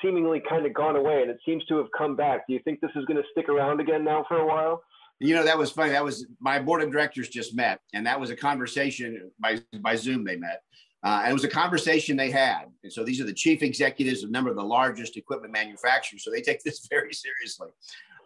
seemingly 0.02 0.42
kind 0.48 0.66
of 0.66 0.74
gone 0.74 0.96
away 0.96 1.22
and 1.22 1.30
it 1.30 1.40
seems 1.46 1.66
to 1.66 1.78
have 1.78 1.88
come 1.98 2.16
back. 2.16 2.48
Do 2.48 2.54
you 2.54 2.60
think 2.64 2.80
this 2.80 2.92
is 2.96 3.06
going 3.06 3.22
to 3.22 3.28
stick 3.32 3.50
around 3.50 3.82
again 3.82 4.04
now 4.04 4.26
for 4.28 4.38
a 4.38 4.48
while? 4.48 4.82
You 5.20 5.34
know, 5.34 5.44
that 5.44 5.58
was 5.58 5.72
funny. 5.72 5.92
That 5.92 6.04
was 6.04 6.28
my 6.40 6.60
board 6.60 6.84
of 6.84 6.92
directors 6.92 7.30
just 7.30 7.56
met, 7.56 7.80
and 7.94 8.06
that 8.06 8.20
was 8.20 8.30
a 8.30 8.36
conversation 8.36 9.32
by 9.40 9.60
by 9.80 9.96
Zoom. 9.96 10.24
They 10.24 10.36
met, 10.36 10.62
uh, 11.04 11.22
and 11.24 11.32
it 11.32 11.34
was 11.34 11.44
a 11.44 11.50
conversation 11.50 12.18
they 12.18 12.32
had. 12.32 12.66
And 12.84 12.92
so 12.92 13.04
these 13.04 13.22
are 13.22 13.26
the 13.26 13.34
chief 13.34 13.64
executives 13.64 14.24
of 14.24 14.30
a 14.30 14.32
number 14.32 14.50
of 14.50 14.56
the 14.56 14.64
largest 14.64 15.18
equipment 15.18 15.54
manufacturers. 15.54 16.24
So 16.24 16.32
they 16.32 16.42
take 16.42 16.64
this 16.64 16.88
very 16.90 17.14
seriously. 17.14 17.70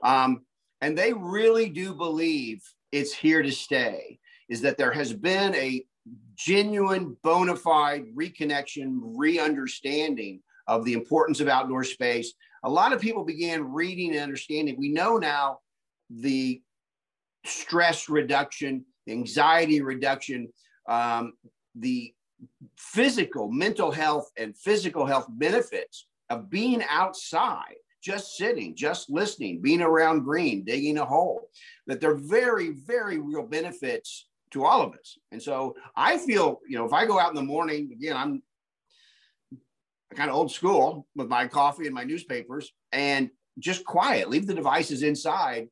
Um, 0.04 0.46
and 0.82 0.98
they 0.98 1.14
really 1.14 1.70
do 1.70 1.94
believe 1.94 2.62
it's 2.92 3.14
here 3.14 3.42
to 3.42 3.52
stay, 3.52 4.20
is 4.50 4.62
that 4.62 4.78
there 4.78 4.92
has 4.92 5.14
been 5.14 5.54
a 5.56 5.86
genuine, 6.36 7.16
bona 7.24 7.56
fide 7.56 8.06
reconnection, 8.16 9.00
re 9.16 9.40
understanding 9.40 10.42
of 10.68 10.86
the 10.86 10.94
importance 10.94 11.40
of 11.40 11.48
outdoor 11.48 11.84
space. 11.84 12.34
A 12.64 12.70
lot 12.70 12.94
of 12.94 13.02
people 13.02 13.24
began 13.24 13.72
reading 13.72 14.12
and 14.12 14.20
understanding. 14.20 14.76
We 14.78 14.90
know 14.90 15.18
now 15.18 15.60
the 16.10 16.62
stress 17.46 18.10
reduction, 18.10 18.86
anxiety 19.08 19.82
reduction, 19.82 20.48
um, 20.88 21.34
the 21.76 22.14
physical, 22.78 23.52
mental 23.52 23.92
health, 23.92 24.30
and 24.38 24.58
physical 24.58 25.06
health 25.06 25.28
benefits 25.30 26.08
of 26.30 26.50
being 26.50 26.84
outside, 26.90 27.76
just 28.04 28.38
sitting, 28.38 28.76
just 28.76 29.10
listening, 29.10 29.62
being 29.62 29.82
around 29.82 30.24
green, 30.24 30.64
digging 30.64 30.98
a 30.98 31.06
hole, 31.06 31.50
that 31.88 32.02
they're 32.02 32.16
very, 32.16 32.72
very 32.72 33.20
real 33.20 33.44
benefits 33.44 34.28
to 34.52 34.66
all 34.66 34.82
of 34.82 34.94
us. 34.94 35.18
And 35.32 35.42
so 35.42 35.76
I 35.96 36.18
feel, 36.18 36.60
you 36.68 36.78
know, 36.78 36.86
if 36.86 36.94
I 36.94 37.06
go 37.06 37.20
out 37.20 37.30
in 37.30 37.36
the 37.36 37.44
morning, 37.44 37.92
again, 37.94 38.18
I'm 38.18 38.44
kind 40.16 40.30
of 40.30 40.36
old 40.36 40.52
school 40.52 41.08
with 41.16 41.28
my 41.28 41.48
coffee 41.48 41.86
and 41.86 41.96
my 41.96 42.04
newspapers 42.04 42.72
and 42.92 43.30
just 43.60 43.86
quiet, 43.86 44.30
leave 44.30 44.48
the 44.48 44.54
devices 44.54 45.04
inside. 45.04 45.70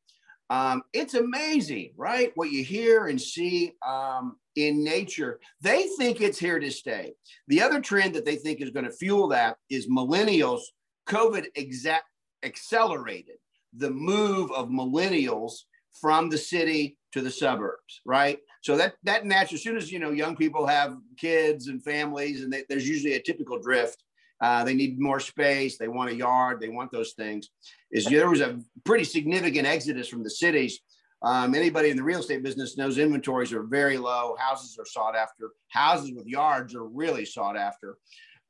Um, 0.50 0.84
it's 0.94 1.14
amazing, 1.14 1.92
right? 1.96 2.32
What 2.36 2.52
you 2.52 2.64
hear 2.64 3.08
and 3.08 3.22
see. 3.22 3.74
Um, 3.88 4.38
in 4.56 4.84
nature, 4.84 5.40
they 5.62 5.84
think 5.98 6.20
it's 6.20 6.40
here 6.40 6.60
to 6.60 6.70
stay. 6.70 7.14
The 7.48 7.62
other 7.62 7.80
trend 7.80 8.14
that 8.16 8.26
they 8.26 8.36
think 8.36 8.62
is 8.62 8.72
going 8.72 8.86
to 8.86 8.92
fuel 8.92 9.30
that 9.30 9.58
is 9.70 9.88
millennials. 9.88 10.62
COVID 11.08 11.46
exa- 11.58 12.00
accelerated 12.44 13.38
the 13.74 13.90
move 13.90 14.52
of 14.52 14.70
millennials 14.70 15.54
from 16.02 16.30
the 16.30 16.38
city 16.38 16.98
to 17.14 17.22
the 17.22 17.32
suburbs, 17.32 18.02
right? 18.06 18.40
So 18.62 18.76
that 18.78 18.96
that 19.04 19.26
naturally, 19.26 19.58
as 19.58 19.64
soon 19.64 19.78
as 19.78 19.92
you 19.92 20.00
know 20.00 20.12
young 20.12 20.36
people 20.36 20.68
have 20.68 20.98
kids 21.18 21.68
and 21.68 21.84
families, 21.84 22.44
and 22.44 22.52
they, 22.52 22.64
there's 22.70 22.88
usually 22.88 23.14
a 23.14 23.22
typical 23.22 23.60
drift. 23.60 24.04
Uh, 24.42 24.64
they 24.64 24.74
need 24.74 25.00
more 25.00 25.20
space. 25.20 25.78
They 25.78 25.88
want 25.88 26.12
a 26.12 26.16
yard. 26.16 26.60
They 26.60 26.70
want 26.70 26.92
those 26.92 27.14
things. 27.14 27.50
Is 27.92 28.06
there 28.06 28.30
was 28.30 28.42
a 28.42 28.60
pretty 28.86 29.04
significant 29.04 29.68
exodus 29.68 30.08
from 30.08 30.24
the 30.24 30.30
cities 30.30 30.80
um, 31.22 31.54
anybody 31.54 31.90
in 31.90 31.98
the 31.98 32.04
real 32.04 32.20
estate 32.20 32.44
business 32.44 32.78
knows 32.78 32.98
inventories 32.98 33.52
are 33.52 33.64
very 33.64 33.98
low. 33.98 34.36
Houses 34.40 34.78
are 34.80 34.86
sought 34.86 35.16
after. 35.16 35.52
Houses 35.68 36.14
with 36.16 36.26
yards 36.26 36.74
are 36.76 36.86
really 36.86 37.26
sought 37.26 37.58
after. 37.58 37.98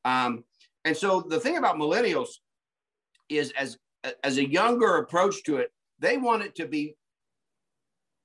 Um, 0.05 0.43
and 0.85 0.95
so 0.95 1.21
the 1.21 1.39
thing 1.39 1.57
about 1.57 1.77
millennials 1.77 2.29
is 3.27 3.51
as 3.57 3.77
as 4.23 4.37
a 4.37 4.49
younger 4.49 4.97
approach 4.97 5.43
to 5.43 5.57
it, 5.57 5.71
they 5.99 6.15
want 6.15 6.43
it 6.43 6.55
to 6.55 6.67
be 6.67 6.95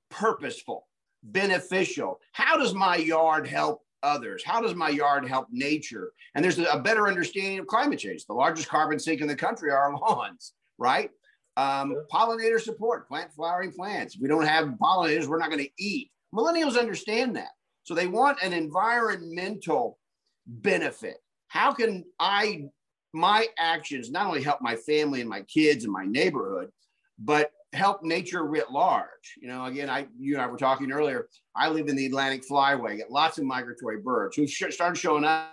purposeful, 0.09 0.87
beneficial. 1.21 2.19
How 2.31 2.57
does 2.57 2.73
my 2.73 2.95
yard 2.95 3.45
help 3.45 3.81
others? 4.05 4.43
How 4.45 4.61
does 4.61 4.75
my 4.75 4.89
yard 4.89 5.27
help 5.27 5.47
nature? 5.51 6.11
And 6.35 6.43
there's 6.43 6.59
a 6.59 6.79
better 6.79 7.07
understanding 7.07 7.59
of 7.59 7.67
climate 7.67 7.99
change. 7.99 8.25
The 8.25 8.33
largest 8.33 8.69
carbon 8.69 8.99
sink 8.99 9.21
in 9.21 9.27
the 9.27 9.35
country 9.35 9.71
are 9.71 9.93
lawns, 10.01 10.53
right? 10.77 11.09
Um, 11.57 11.95
pollinator 12.13 12.59
support, 12.59 13.07
plant 13.07 13.33
flowering 13.33 13.71
plants. 13.71 14.15
If 14.15 14.21
we 14.21 14.27
don't 14.27 14.45
have 14.45 14.67
pollinators, 14.81 15.27
we're 15.27 15.39
not 15.39 15.49
going 15.49 15.63
to 15.63 15.71
eat. 15.79 16.11
Millennials 16.33 16.77
understand 16.77 17.35
that. 17.37 17.51
So 17.83 17.93
they 17.93 18.07
want 18.07 18.41
an 18.43 18.53
environmental 18.53 19.97
benefit. 20.45 21.17
How 21.47 21.71
can 21.71 22.03
I, 22.19 22.65
my 23.13 23.47
actions, 23.57 24.11
not 24.11 24.27
only 24.27 24.43
help 24.43 24.61
my 24.61 24.75
family 24.75 25.21
and 25.21 25.29
my 25.29 25.43
kids 25.43 25.83
and 25.83 25.93
my 25.93 26.05
neighborhood, 26.05 26.69
but 27.17 27.51
help 27.75 28.03
nature 28.03 28.45
writ 28.45 28.71
large. 28.71 29.35
You 29.37 29.47
know, 29.47 29.65
again, 29.65 29.89
I 29.89 30.07
you 30.17 30.35
and 30.35 30.41
I 30.41 30.47
were 30.47 30.57
talking 30.57 30.91
earlier. 30.91 31.27
I 31.55 31.69
live 31.69 31.87
in 31.87 31.95
the 31.95 32.05
Atlantic 32.05 32.43
Flyway, 32.47 32.97
get 32.97 33.11
lots 33.11 33.37
of 33.37 33.45
migratory 33.45 34.01
birds 34.01 34.35
who 34.35 34.47
started 34.47 34.97
showing 34.97 35.23
up 35.23 35.51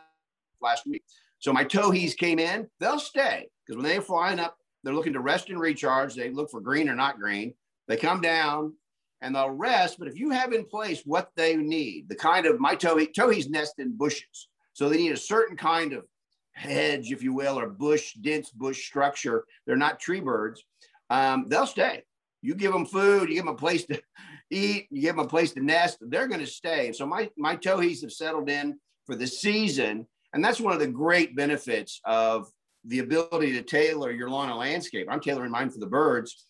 last 0.61 0.87
week. 0.87 1.03
So 1.39 1.53
my 1.53 1.65
towhees 1.65 2.15
came 2.15 2.39
in, 2.39 2.69
they'll 2.79 3.01
stay 3.01 3.49
because 3.67 3.77
when 3.77 3.91
they're 3.91 4.01
flying 4.01 4.39
up, 4.39 4.57
they're 4.85 4.95
looking 4.95 5.13
to 5.15 5.21
rest 5.21 5.51
and 5.51 5.61
recharge. 5.61 6.15
They 6.15 6.31
look 6.31 6.51
for 6.51 6.61
green 6.61 6.89
or 6.89 6.95
not 6.95 7.19
green. 7.19 7.55
They 7.89 7.97
come 7.97 8.21
down 8.21 8.75
and 9.21 9.35
they'll 9.35 9.51
rest. 9.51 9.99
But 9.99 10.09
if 10.09 10.19
you 10.19 10.31
have 10.31 10.53
in 10.53 10.65
place 10.65 11.03
what 11.05 11.31
they 11.37 11.57
need, 11.57 12.09
the 12.09 12.15
kind 12.15 12.47
of 12.47 12.61
my 12.61 12.77
towhee, 12.77 13.13
towhees 13.13 13.49
nest 13.49 13.75
in 13.79 13.97
bushes. 13.97 14.49
So 14.73 14.89
they 14.89 14.97
need 14.97 15.13
a 15.13 15.17
certain 15.17 15.57
kind 15.57 15.93
of 15.93 16.05
hedge, 16.53 17.11
if 17.11 17.23
you 17.23 17.33
will, 17.33 17.59
or 17.59 17.69
bush, 17.69 18.15
dense 18.15 18.51
bush 18.51 18.85
structure. 18.85 19.45
They're 19.67 19.77
not 19.77 20.01
tree 20.01 20.21
birds. 20.21 20.65
Um, 21.11 21.47
they'll 21.49 21.67
stay. 21.67 22.03
You 22.43 22.55
give 22.55 22.73
them 22.73 22.85
food, 22.85 23.29
you 23.29 23.37
give 23.37 23.45
them 23.45 23.55
a 23.55 23.59
place 23.59 23.87
to 23.87 24.03
eat, 24.51 24.89
you 24.91 25.01
give 25.01 25.17
them 25.17 25.25
a 25.25 25.29
place 25.29 25.53
to 25.53 25.65
nest, 25.65 25.99
they're 26.01 26.29
going 26.29 26.41
to 26.41 26.47
stay. 26.47 26.93
So 26.93 27.07
my, 27.07 27.31
my 27.37 27.57
towhees 27.57 28.03
have 28.03 28.13
settled 28.13 28.51
in 28.51 28.79
for 29.07 29.15
the 29.15 29.27
season. 29.27 30.07
And 30.35 30.45
that's 30.45 30.61
one 30.61 30.73
of 30.73 30.81
the 30.81 30.89
great 30.89 31.37
benefits 31.37 32.01
of 32.05 32.51
the 32.85 32.99
ability 32.99 33.53
to 33.53 33.63
tailor 33.63 34.11
your 34.11 34.29
lawn 34.29 34.49
and 34.49 34.59
landscape. 34.59 35.07
I'm 35.11 35.21
tailoring 35.21 35.53
mine 35.53 35.71
for 35.71 35.79
the 35.79 35.87
birds. 35.87 36.47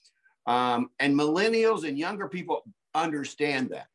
Um, 0.47 0.89
and 0.99 1.19
millennials 1.19 1.87
and 1.87 1.99
younger 1.99 2.29
people 2.29 2.65
understand 2.95 3.71
that. 3.71 3.87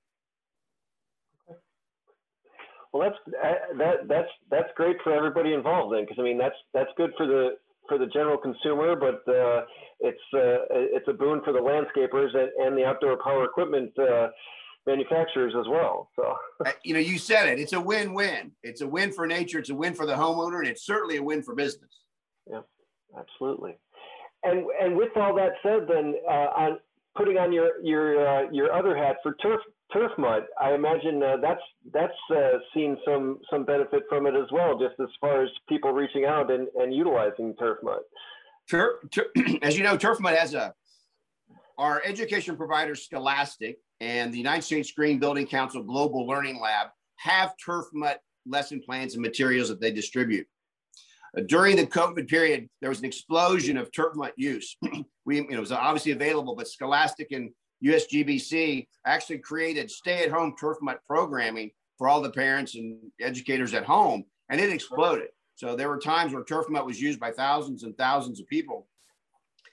Well, 2.93 3.09
that's 3.09 3.37
that 3.77 4.07
that's 4.07 4.29
that's 4.49 4.69
great 4.75 4.97
for 5.03 5.13
everybody 5.13 5.53
involved 5.53 5.93
then, 5.93 6.03
because 6.03 6.17
I 6.19 6.23
mean 6.23 6.37
that's 6.37 6.55
that's 6.73 6.89
good 6.95 7.11
for 7.17 7.27
the 7.27 7.57
for 7.87 7.97
the 7.97 8.07
general 8.07 8.37
consumer, 8.37 8.95
but 8.95 9.21
uh, 9.31 9.61
it's 9.99 10.21
uh, 10.33 10.65
it's 10.69 11.07
a 11.07 11.13
boon 11.13 11.41
for 11.43 11.53
the 11.53 11.59
landscapers 11.59 12.35
and, 12.35 12.49
and 12.63 12.77
the 12.77 12.85
outdoor 12.85 13.17
power 13.23 13.45
equipment 13.45 13.91
uh, 13.99 14.27
manufacturers 14.85 15.53
as 15.59 15.67
well. 15.67 16.09
So 16.15 16.35
uh, 16.65 16.71
you 16.83 16.93
know, 16.93 16.99
you 16.99 17.17
said 17.17 17.47
it. 17.47 17.59
It's 17.59 17.73
a 17.73 17.81
win-win. 17.81 18.51
It's 18.63 18.81
a 18.81 18.87
win 18.87 19.11
for 19.11 19.27
nature. 19.27 19.59
It's 19.59 19.69
a 19.69 19.75
win 19.75 19.93
for 19.93 20.05
the 20.05 20.13
homeowner, 20.13 20.59
and 20.59 20.67
it's 20.67 20.85
certainly 20.85 21.17
a 21.17 21.23
win 21.23 21.43
for 21.43 21.55
business. 21.55 21.91
Yeah, 22.49 22.61
absolutely. 23.17 23.77
And 24.43 24.65
and 24.81 24.95
with 24.95 25.15
all 25.15 25.35
that 25.35 25.53
said, 25.63 25.87
then 25.87 26.15
uh, 26.29 26.49
on 26.55 26.79
putting 27.15 27.37
on 27.37 27.51
your 27.51 27.81
your 27.83 28.27
uh, 28.27 28.51
your 28.51 28.71
other 28.71 28.95
hat 28.95 29.17
for 29.23 29.35
turf 29.41 29.61
Turf 29.93 30.11
Mutt, 30.17 30.47
I 30.59 30.73
imagine 30.73 31.23
uh, 31.23 31.37
that's 31.41 31.61
that's 31.93 32.13
uh, 32.35 32.59
seen 32.73 32.97
some 33.05 33.39
some 33.49 33.63
benefit 33.63 34.03
from 34.09 34.27
it 34.27 34.35
as 34.35 34.47
well, 34.51 34.77
just 34.77 34.99
as 34.99 35.07
far 35.21 35.43
as 35.43 35.49
people 35.69 35.91
reaching 35.91 36.25
out 36.25 36.51
and, 36.51 36.67
and 36.75 36.93
utilizing 36.93 37.55
Turf 37.55 37.77
Mutt. 37.83 38.01
Turf, 38.69 38.97
tur- 39.11 39.31
as 39.61 39.77
you 39.77 39.83
know, 39.83 39.95
Turf 39.95 40.19
Mutt 40.19 40.37
has 40.37 40.53
a 40.53 40.73
our 41.77 42.01
education 42.05 42.57
provider 42.57 42.95
Scholastic 42.95 43.77
and 43.99 44.33
the 44.33 44.37
United 44.37 44.63
States 44.63 44.91
Green 44.91 45.19
Building 45.19 45.47
Council 45.47 45.83
Global 45.83 46.27
Learning 46.27 46.59
Lab 46.59 46.87
have 47.17 47.53
Turf 47.63 47.85
Mutt 47.93 48.19
lesson 48.45 48.81
plans 48.81 49.13
and 49.13 49.21
materials 49.21 49.69
that 49.69 49.79
they 49.79 49.91
distribute. 49.91 50.47
Uh, 51.37 51.41
during 51.47 51.75
the 51.75 51.85
COVID 51.85 52.27
period, 52.27 52.69
there 52.81 52.89
was 52.89 52.99
an 52.99 53.05
explosion 53.05 53.77
of 53.77 53.91
Turf 53.91 54.15
Mutt 54.15 54.33
use. 54.37 54.75
we, 55.25 55.37
you 55.37 55.47
know, 55.49 55.57
it 55.57 55.59
was 55.59 55.71
obviously 55.71 56.11
available, 56.11 56.55
but 56.55 56.67
Scholastic 56.67 57.31
and 57.31 57.51
USGBC 57.83 58.87
actually 59.05 59.39
created 59.39 59.91
stay-at-home 59.91 60.55
Turf 60.59 60.77
Mutt 60.81 60.99
programming 61.07 61.71
for 61.97 62.07
all 62.07 62.21
the 62.21 62.29
parents 62.29 62.75
and 62.75 62.97
educators 63.19 63.73
at 63.73 63.85
home, 63.85 64.23
and 64.49 64.59
it 64.61 64.71
exploded. 64.71 65.29
So 65.55 65.75
there 65.75 65.89
were 65.89 65.99
times 65.99 66.33
where 66.33 66.43
Turf 66.43 66.69
Mutt 66.69 66.85
was 66.85 67.01
used 67.01 67.19
by 67.19 67.31
thousands 67.31 67.83
and 67.83 67.97
thousands 67.97 68.39
of 68.39 68.47
people, 68.47 68.87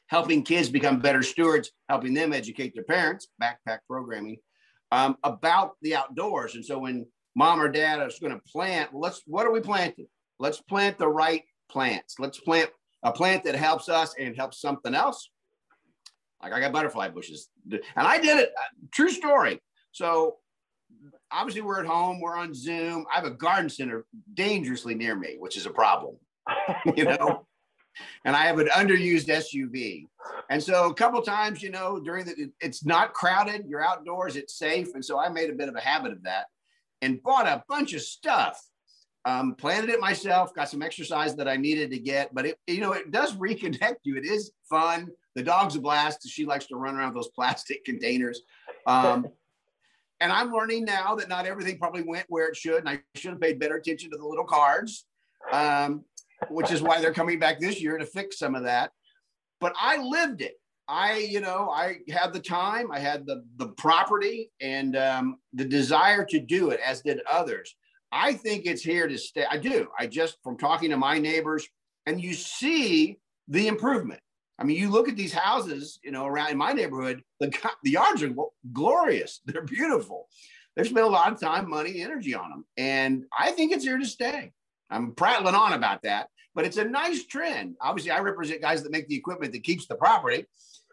helping 0.06 0.42
kids 0.42 0.68
become 0.68 0.98
better 0.98 1.22
stewards, 1.22 1.70
helping 1.88 2.14
them 2.14 2.32
educate 2.32 2.74
their 2.74 2.84
parents, 2.84 3.28
backpack 3.42 3.80
programming, 3.88 4.38
um, 4.92 5.16
about 5.24 5.72
the 5.82 5.94
outdoors. 5.94 6.54
And 6.54 6.64
so 6.64 6.78
when 6.78 7.06
mom 7.34 7.60
or 7.60 7.68
dad 7.68 8.06
is 8.06 8.18
going 8.18 8.32
to 8.32 8.40
plant, 8.50 8.94
let's 8.94 9.22
what 9.26 9.46
are 9.46 9.52
we 9.52 9.60
planting? 9.60 10.06
Let's 10.38 10.60
plant 10.60 10.98
the 10.98 11.08
right 11.08 11.42
plants. 11.70 12.16
Let's 12.18 12.40
plant 12.40 12.70
a 13.02 13.12
plant 13.12 13.44
that 13.44 13.54
helps 13.54 13.88
us 13.88 14.14
and 14.18 14.34
helps 14.34 14.60
something 14.60 14.94
else. 14.94 15.30
Like 16.44 16.52
I 16.52 16.60
got 16.60 16.72
butterfly 16.72 17.08
bushes, 17.08 17.48
and 17.70 17.80
I 17.96 18.18
did 18.18 18.38
it. 18.38 18.52
Uh, 18.56 18.86
true 18.92 19.08
story. 19.08 19.60
So 19.92 20.36
obviously 21.32 21.62
we're 21.62 21.80
at 21.80 21.86
home. 21.86 22.20
We're 22.20 22.36
on 22.36 22.54
Zoom. 22.54 23.06
I 23.10 23.16
have 23.16 23.24
a 23.24 23.30
garden 23.30 23.68
center 23.68 24.04
dangerously 24.34 24.94
near 24.94 25.16
me, 25.16 25.36
which 25.38 25.56
is 25.56 25.66
a 25.66 25.70
problem. 25.70 26.16
you 26.96 27.04
know. 27.04 27.46
and 28.24 28.36
I 28.36 28.44
have 28.44 28.58
an 28.58 28.68
underused 28.68 29.28
SUV. 29.28 30.06
And 30.50 30.62
so 30.62 30.90
a 30.90 30.94
couple 30.94 31.22
times, 31.22 31.62
you 31.62 31.70
know, 31.70 31.98
during 32.00 32.26
the, 32.26 32.50
it's 32.60 32.84
not 32.84 33.14
crowded, 33.14 33.64
you're 33.66 33.84
outdoors, 33.84 34.36
it's 34.36 34.58
safe. 34.58 34.94
And 34.94 35.04
so 35.04 35.18
I 35.18 35.28
made 35.28 35.48
a 35.48 35.54
bit 35.54 35.68
of 35.68 35.76
a 35.76 35.80
habit 35.80 36.12
of 36.12 36.22
that 36.24 36.46
and 37.00 37.22
bought 37.22 37.46
a 37.46 37.64
bunch 37.68 37.94
of 37.94 38.02
stuff 38.02 38.60
um, 39.24 39.54
planted 39.54 39.90
it 39.90 40.00
myself, 40.00 40.54
got 40.54 40.68
some 40.68 40.82
exercise 40.82 41.34
that 41.36 41.48
I 41.48 41.56
needed 41.56 41.90
to 41.90 41.98
get, 41.98 42.34
but 42.34 42.46
it, 42.46 42.58
you 42.66 42.80
know, 42.80 42.92
it 42.92 43.10
does 43.10 43.32
reconnect 43.36 43.96
you. 44.04 44.16
It 44.16 44.26
is 44.26 44.52
fun. 44.68 45.08
The 45.34 45.42
dog's 45.42 45.76
a 45.76 45.80
blast. 45.80 46.28
She 46.28 46.44
likes 46.44 46.66
to 46.66 46.76
run 46.76 46.96
around 46.96 47.14
those 47.14 47.28
plastic 47.34 47.84
containers. 47.84 48.42
Um, 48.86 49.26
and 50.20 50.32
I'm 50.32 50.52
learning 50.52 50.84
now 50.84 51.14
that 51.16 51.28
not 51.28 51.46
everything 51.46 51.78
probably 51.78 52.02
went 52.02 52.26
where 52.28 52.48
it 52.48 52.56
should. 52.56 52.78
And 52.78 52.88
I 52.88 53.00
should 53.14 53.32
have 53.32 53.40
paid 53.40 53.58
better 53.58 53.76
attention 53.76 54.10
to 54.10 54.16
the 54.16 54.26
little 54.26 54.44
cards, 54.44 55.06
um, 55.52 56.04
which 56.48 56.70
is 56.70 56.82
why 56.82 57.00
they're 57.00 57.12
coming 57.12 57.38
back 57.38 57.60
this 57.60 57.80
year 57.80 57.98
to 57.98 58.06
fix 58.06 58.38
some 58.38 58.54
of 58.54 58.64
that. 58.64 58.92
But 59.60 59.74
I 59.80 59.98
lived 59.98 60.40
it. 60.40 60.54
I, 60.86 61.16
you 61.30 61.40
know, 61.40 61.70
I 61.70 61.98
had 62.10 62.32
the 62.32 62.40
time, 62.40 62.92
I 62.92 62.98
had 62.98 63.24
the 63.24 63.42
the 63.56 63.68
property, 63.68 64.50
and 64.60 64.96
um, 64.96 65.38
the 65.54 65.64
desire 65.64 66.24
to 66.26 66.38
do 66.38 66.70
it, 66.70 66.80
as 66.84 67.00
did 67.00 67.20
others. 67.30 67.74
I 68.12 68.34
think 68.34 68.66
it's 68.66 68.82
here 68.82 69.08
to 69.08 69.18
stay. 69.18 69.44
I 69.50 69.56
do. 69.56 69.88
I 69.98 70.06
just, 70.06 70.36
from 70.44 70.56
talking 70.56 70.90
to 70.90 70.96
my 70.96 71.18
neighbors, 71.18 71.66
and 72.06 72.22
you 72.22 72.34
see 72.34 73.18
the 73.48 73.66
improvement. 73.66 74.20
I 74.58 74.64
mean, 74.64 74.76
you 74.76 74.90
look 74.90 75.08
at 75.08 75.16
these 75.16 75.32
houses, 75.32 75.98
you 76.04 76.12
know, 76.12 76.26
around 76.26 76.50
in 76.50 76.58
my 76.58 76.72
neighborhood, 76.72 77.22
the, 77.40 77.52
the 77.82 77.90
yards 77.90 78.22
are 78.22 78.32
glorious. 78.72 79.40
They're 79.46 79.62
beautiful. 79.62 80.28
They've 80.76 80.86
spent 80.86 81.06
a 81.06 81.10
lot 81.10 81.32
of 81.32 81.40
time, 81.40 81.68
money, 81.68 82.00
energy 82.00 82.34
on 82.34 82.50
them. 82.50 82.64
And 82.76 83.24
I 83.36 83.52
think 83.52 83.72
it's 83.72 83.84
here 83.84 83.98
to 83.98 84.06
stay. 84.06 84.52
I'm 84.90 85.12
prattling 85.12 85.54
on 85.54 85.72
about 85.72 86.02
that, 86.02 86.28
but 86.54 86.64
it's 86.64 86.76
a 86.76 86.84
nice 86.84 87.24
trend. 87.24 87.76
Obviously, 87.80 88.10
I 88.10 88.20
represent 88.20 88.60
guys 88.60 88.82
that 88.82 88.92
make 88.92 89.08
the 89.08 89.16
equipment 89.16 89.52
that 89.52 89.64
keeps 89.64 89.86
the 89.86 89.94
property. 89.94 90.46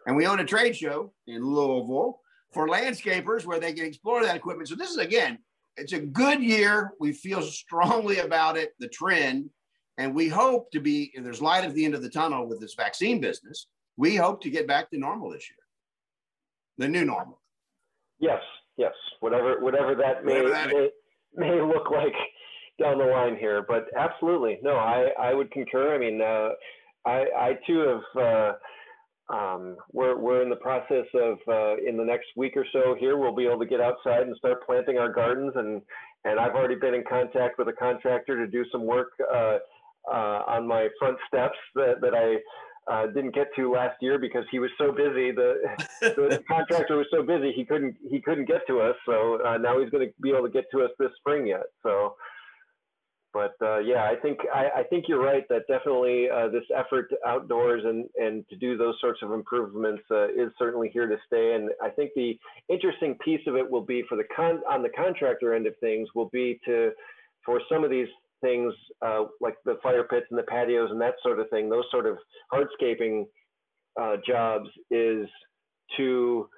And 0.06 0.16
we 0.16 0.26
own 0.26 0.40
a 0.40 0.44
trade 0.44 0.76
show 0.76 1.12
in 1.26 1.44
Louisville 1.44 2.20
for 2.52 2.68
landscapers 2.68 3.44
where 3.44 3.60
they 3.60 3.72
can 3.72 3.86
explore 3.86 4.22
that 4.22 4.36
equipment. 4.36 4.68
So 4.68 4.74
this 4.74 4.90
is, 4.90 4.98
again, 4.98 5.38
it's 5.76 5.92
a 5.92 6.00
good 6.00 6.42
year. 6.42 6.92
We 7.00 7.12
feel 7.12 7.42
strongly 7.42 8.18
about 8.18 8.56
it, 8.56 8.72
the 8.78 8.88
trend, 8.88 9.50
and 9.98 10.14
we 10.14 10.28
hope 10.28 10.70
to 10.72 10.80
be. 10.80 11.12
there's 11.18 11.42
light 11.42 11.64
at 11.64 11.74
the 11.74 11.84
end 11.84 11.94
of 11.94 12.02
the 12.02 12.08
tunnel 12.08 12.46
with 12.46 12.60
this 12.60 12.74
vaccine 12.74 13.20
business. 13.20 13.66
We 13.96 14.16
hope 14.16 14.40
to 14.42 14.50
get 14.50 14.66
back 14.66 14.90
to 14.90 14.98
normal 14.98 15.30
this 15.30 15.48
year, 15.50 15.58
the 16.78 16.88
new 16.88 17.04
normal. 17.04 17.40
Yes, 18.18 18.40
yes, 18.76 18.92
whatever 19.20 19.60
whatever 19.60 19.94
that 19.96 20.24
may 20.24 20.42
whatever 20.42 20.50
that 20.50 20.68
may, 20.68 21.50
may, 21.50 21.60
look 21.60 21.90
like 21.90 22.14
down 22.80 22.98
the 22.98 23.04
line 23.04 23.36
here, 23.36 23.64
but 23.66 23.86
absolutely, 23.96 24.58
no, 24.62 24.76
I 24.76 25.10
I 25.20 25.34
would 25.34 25.50
concur. 25.50 25.94
I 25.94 25.98
mean, 25.98 26.20
uh, 26.22 26.50
I 27.06 27.26
I 27.36 27.58
too 27.66 27.78
have. 27.80 28.22
Uh, 28.22 28.52
um, 29.32 29.76
we're, 29.92 30.18
we're 30.18 30.42
in 30.42 30.50
the 30.50 30.56
process 30.56 31.06
of 31.14 31.38
uh, 31.48 31.76
in 31.76 31.96
the 31.96 32.04
next 32.04 32.26
week 32.36 32.54
or 32.56 32.66
so 32.72 32.94
here 32.98 33.16
we'll 33.16 33.34
be 33.34 33.46
able 33.46 33.60
to 33.60 33.66
get 33.66 33.80
outside 33.80 34.22
and 34.22 34.36
start 34.36 34.66
planting 34.66 34.98
our 34.98 35.10
gardens 35.10 35.52
and 35.56 35.80
and 36.24 36.38
I've 36.38 36.54
already 36.54 36.74
been 36.74 36.92
in 36.92 37.04
contact 37.08 37.58
with 37.58 37.68
a 37.68 37.72
contractor 37.72 38.36
to 38.36 38.50
do 38.50 38.64
some 38.70 38.84
work 38.84 39.08
uh, 39.32 39.58
on 40.10 40.66
my 40.66 40.88
front 40.98 41.18
steps 41.28 41.58
that, 41.74 42.00
that 42.00 42.14
I 42.14 42.36
uh, 42.90 43.06
didn't 43.08 43.34
get 43.34 43.48
to 43.56 43.72
last 43.72 43.96
year 44.00 44.18
because 44.18 44.44
he 44.50 44.58
was 44.58 44.70
so 44.76 44.90
busy. 44.90 45.30
The, 45.30 45.54
the 46.00 46.42
contractor 46.48 46.96
was 46.96 47.06
so 47.12 47.22
busy 47.22 47.52
he 47.52 47.64
couldn't 47.64 47.96
he 48.10 48.20
couldn't 48.20 48.46
get 48.46 48.66
to 48.66 48.80
us. 48.80 48.96
So 49.06 49.38
uh, 49.46 49.58
now 49.58 49.80
he's 49.80 49.90
going 49.90 50.06
to 50.08 50.12
be 50.20 50.30
able 50.30 50.42
to 50.42 50.52
get 50.52 50.64
to 50.72 50.82
us 50.82 50.90
this 50.98 51.10
spring 51.20 51.46
yet. 51.46 51.64
So 51.82 52.14
but 53.32 53.54
uh, 53.62 53.78
yeah, 53.78 54.04
I 54.04 54.16
think 54.20 54.38
I, 54.54 54.80
I, 54.80 54.82
think 54.84 55.06
you're 55.08 55.22
right 55.22 55.48
that 55.48 55.66
definitely 55.66 56.28
uh, 56.28 56.48
this 56.48 56.64
effort 56.76 57.10
outdoors 57.26 57.82
and 57.84 58.04
and 58.16 58.46
to 58.50 58.56
do 58.56 58.76
those 58.76 58.94
sorts 59.00 59.20
of 59.22 59.32
improvements 59.32 60.02
uh, 60.10 60.28
is 60.28 60.50
certainly 60.58 60.90
here 60.92 61.06
to 61.06 61.16
stay. 61.26 61.54
And 61.54 61.70
I 61.82 61.88
think 61.88 62.10
the 62.14 62.38
interesting 62.68 63.16
piece 63.24 63.40
of 63.46 63.56
it 63.56 63.68
will 63.68 63.84
be 63.84 64.02
for 64.06 64.16
the 64.16 64.24
con 64.36 64.60
on 64.68 64.82
the 64.82 64.90
contractor 64.90 65.54
end 65.54 65.66
of 65.66 65.74
things 65.80 66.08
will 66.14 66.28
be 66.28 66.60
to 66.66 66.90
for 67.44 67.60
some 67.70 67.84
of 67.84 67.90
these 67.90 68.08
things 68.42 68.74
uh, 69.04 69.24
like 69.40 69.54
the 69.64 69.78
fire 69.82 70.04
pits 70.04 70.26
and 70.30 70.38
the 70.38 70.44
patios 70.44 70.90
and 70.90 71.00
that 71.00 71.14
sort 71.22 71.38
of 71.38 71.48
thing, 71.50 71.70
those 71.70 71.84
sort 71.90 72.06
of 72.06 72.18
hardscaping 72.52 73.24
uh, 74.00 74.16
jobs 74.26 74.68
is 74.90 75.26
to 75.96 76.48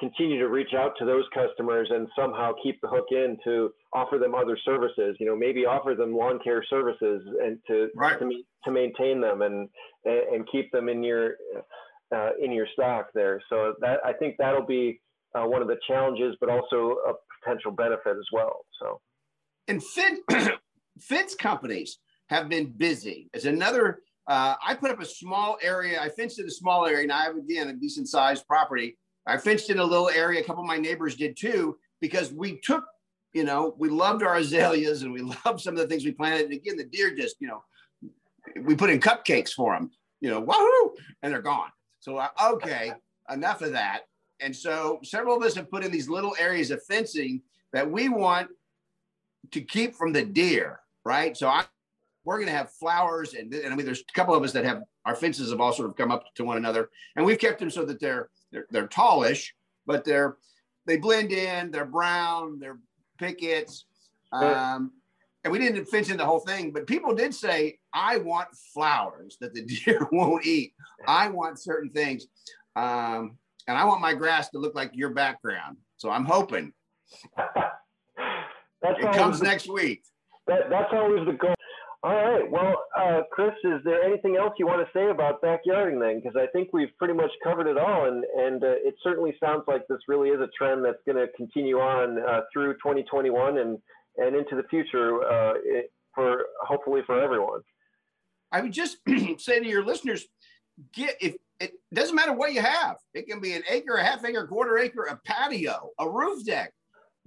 continue 0.00 0.38
to 0.38 0.48
reach 0.48 0.74
out 0.76 0.92
to 0.98 1.04
those 1.04 1.24
customers 1.34 1.88
and 1.90 2.06
somehow 2.16 2.52
keep 2.62 2.80
the 2.82 2.88
hook 2.88 3.06
in 3.10 3.36
to 3.44 3.70
offer 3.92 4.18
them 4.18 4.34
other 4.34 4.56
services. 4.64 5.16
You 5.18 5.26
know, 5.26 5.36
maybe 5.36 5.66
offer 5.66 5.94
them 5.94 6.16
lawn 6.16 6.38
care 6.42 6.64
services 6.68 7.22
and 7.42 7.58
to 7.66 7.88
right. 7.96 8.18
to, 8.18 8.30
to 8.64 8.70
maintain 8.70 9.20
them 9.20 9.42
and 9.42 9.68
and 10.04 10.48
keep 10.50 10.70
them 10.72 10.88
in 10.88 11.02
your 11.02 11.34
uh, 12.14 12.30
in 12.42 12.52
your 12.52 12.66
stock 12.72 13.08
there. 13.14 13.42
So 13.48 13.74
that 13.80 13.98
I 14.04 14.12
think 14.12 14.36
that'll 14.38 14.66
be 14.66 15.00
uh, 15.34 15.46
one 15.46 15.62
of 15.62 15.68
the 15.68 15.78
challenges, 15.86 16.36
but 16.40 16.48
also 16.48 16.96
a 17.08 17.12
potential 17.42 17.70
benefit 17.72 18.16
as 18.16 18.26
well. 18.32 18.64
So, 18.80 19.00
and 19.66 19.82
Fin 19.82 20.22
Fence 21.00 21.34
companies 21.34 21.98
have 22.28 22.48
been 22.48 22.66
busy. 22.66 23.28
It's 23.32 23.44
another. 23.44 24.00
Uh, 24.26 24.54
I 24.64 24.74
put 24.74 24.90
up 24.90 25.00
a 25.00 25.06
small 25.06 25.58
area. 25.62 26.00
I 26.00 26.08
fenced 26.08 26.38
in 26.38 26.46
a 26.46 26.50
small 26.50 26.86
area, 26.86 27.02
and 27.02 27.12
I 27.12 27.24
have 27.24 27.36
again 27.36 27.68
a 27.68 27.72
decent 27.72 28.08
sized 28.08 28.46
property. 28.46 28.98
I 29.26 29.36
fenced 29.36 29.70
in 29.70 29.78
a 29.78 29.84
little 29.84 30.08
area. 30.10 30.40
A 30.40 30.44
couple 30.44 30.62
of 30.62 30.68
my 30.68 30.76
neighbors 30.76 31.16
did 31.16 31.36
too, 31.36 31.76
because 32.00 32.32
we 32.32 32.60
took, 32.60 32.84
you 33.32 33.44
know, 33.44 33.74
we 33.78 33.88
loved 33.88 34.22
our 34.22 34.36
azaleas 34.36 35.02
and 35.02 35.12
we 35.12 35.20
loved 35.46 35.60
some 35.60 35.74
of 35.74 35.80
the 35.80 35.86
things 35.86 36.04
we 36.04 36.12
planted. 36.12 36.46
And 36.46 36.54
again, 36.54 36.76
the 36.76 36.84
deer 36.84 37.14
just, 37.14 37.36
you 37.40 37.48
know, 37.48 37.62
we 38.62 38.74
put 38.74 38.90
in 38.90 39.00
cupcakes 39.00 39.52
for 39.52 39.74
them, 39.74 39.90
you 40.20 40.30
know, 40.30 40.40
wahoo, 40.40 40.94
and 41.22 41.32
they're 41.32 41.42
gone. 41.42 41.70
So 42.00 42.16
uh, 42.16 42.28
okay, 42.52 42.92
enough 43.30 43.62
of 43.62 43.72
that. 43.72 44.02
And 44.40 44.54
so 44.54 45.00
several 45.02 45.36
of 45.36 45.42
us 45.42 45.54
have 45.56 45.70
put 45.70 45.84
in 45.84 45.90
these 45.90 46.08
little 46.08 46.34
areas 46.38 46.70
of 46.70 46.82
fencing 46.84 47.42
that 47.72 47.90
we 47.90 48.08
want 48.08 48.48
to 49.50 49.60
keep 49.60 49.94
from 49.94 50.12
the 50.12 50.24
deer, 50.24 50.80
right? 51.08 51.34
So 51.34 51.48
I, 51.48 51.64
we're 52.24 52.36
going 52.36 52.48
to 52.48 52.54
have 52.54 52.70
flowers, 52.72 53.32
and, 53.32 53.52
and 53.54 53.72
I 53.72 53.76
mean, 53.76 53.86
there's 53.86 54.02
a 54.02 54.12
couple 54.12 54.34
of 54.34 54.42
us 54.44 54.52
that 54.52 54.66
have 54.66 54.82
our 55.06 55.16
fences 55.16 55.50
have 55.50 55.60
all 55.60 55.72
sort 55.72 55.88
of 55.88 55.96
come 55.96 56.12
up 56.12 56.24
to 56.34 56.44
one 56.44 56.58
another, 56.58 56.90
and 57.16 57.24
we've 57.24 57.38
kept 57.38 57.58
them 57.58 57.70
so 57.70 57.84
that 57.86 57.98
they're 57.98 58.28
they're, 58.52 58.66
they're 58.70 58.86
tallish, 58.86 59.48
but 59.86 60.04
they're 60.04 60.36
they 60.86 60.98
blend 60.98 61.32
in. 61.32 61.70
They're 61.70 61.86
brown. 61.86 62.58
They're 62.58 62.78
pickets. 63.18 63.86
Um, 64.32 64.92
and 65.44 65.52
we 65.52 65.58
didn't 65.58 65.86
fence 65.86 66.10
in 66.10 66.18
the 66.18 66.26
whole 66.26 66.40
thing, 66.40 66.72
but 66.72 66.86
people 66.86 67.14
did 67.14 67.34
say, 67.34 67.78
I 67.94 68.18
want 68.18 68.48
flowers 68.74 69.38
that 69.40 69.54
the 69.54 69.62
deer 69.84 70.06
won't 70.12 70.44
eat. 70.44 70.72
I 71.06 71.28
want 71.28 71.58
certain 71.58 71.90
things. 71.90 72.26
Um, 72.76 73.38
and 73.66 73.76
I 73.78 73.84
want 73.84 74.00
my 74.00 74.14
grass 74.14 74.50
to 74.50 74.58
look 74.58 74.74
like 74.74 74.90
your 74.94 75.10
background. 75.10 75.78
So 75.96 76.10
I'm 76.10 76.24
hoping 76.24 76.72
that's 77.36 78.98
it 78.98 79.12
comes 79.12 79.42
next 79.42 79.68
week. 79.68 80.02
That, 80.48 80.70
that's 80.70 80.92
always 80.92 81.26
the 81.26 81.32
goal. 81.32 81.54
All 82.04 82.14
right. 82.14 82.48
Well, 82.48 82.76
uh, 82.96 83.22
Kris, 83.32 83.50
is 83.64 83.80
there 83.84 84.02
anything 84.02 84.36
else 84.36 84.52
you 84.58 84.66
want 84.66 84.86
to 84.86 84.98
say 84.98 85.10
about 85.10 85.42
backyarding 85.42 86.00
then? 86.00 86.20
Because 86.20 86.36
I 86.36 86.46
think 86.52 86.68
we've 86.72 86.96
pretty 86.96 87.14
much 87.14 87.30
covered 87.42 87.66
it 87.66 87.76
all, 87.76 88.06
and 88.06 88.24
and 88.36 88.62
uh, 88.62 88.68
it 88.68 88.94
certainly 89.02 89.34
sounds 89.42 89.64
like 89.66 89.82
this 89.88 89.98
really 90.06 90.28
is 90.28 90.40
a 90.40 90.48
trend 90.56 90.84
that's 90.84 91.02
going 91.06 91.16
to 91.16 91.26
continue 91.36 91.78
on 91.78 92.18
uh, 92.20 92.42
through 92.52 92.74
2021 92.74 93.58
and 93.58 93.78
and 94.16 94.36
into 94.36 94.54
the 94.54 94.62
future 94.70 95.22
uh, 95.22 95.54
it, 95.64 95.92
for 96.14 96.44
hopefully 96.62 97.00
for 97.04 97.20
everyone. 97.20 97.60
I 98.52 98.60
would 98.60 98.72
just 98.72 98.98
say 99.38 99.58
to 99.58 99.66
your 99.66 99.84
listeners, 99.84 100.24
get 100.94 101.16
if 101.20 101.34
it 101.60 101.72
doesn't 101.92 102.14
matter 102.14 102.32
what 102.32 102.52
you 102.52 102.60
have. 102.60 102.96
It 103.12 103.26
can 103.26 103.40
be 103.40 103.54
an 103.54 103.62
acre, 103.68 103.96
a 103.96 104.04
half 104.04 104.24
acre, 104.24 104.46
quarter 104.46 104.78
acre, 104.78 105.04
a 105.04 105.16
patio, 105.16 105.90
a 105.98 106.08
roof 106.08 106.44
deck. 106.44 106.72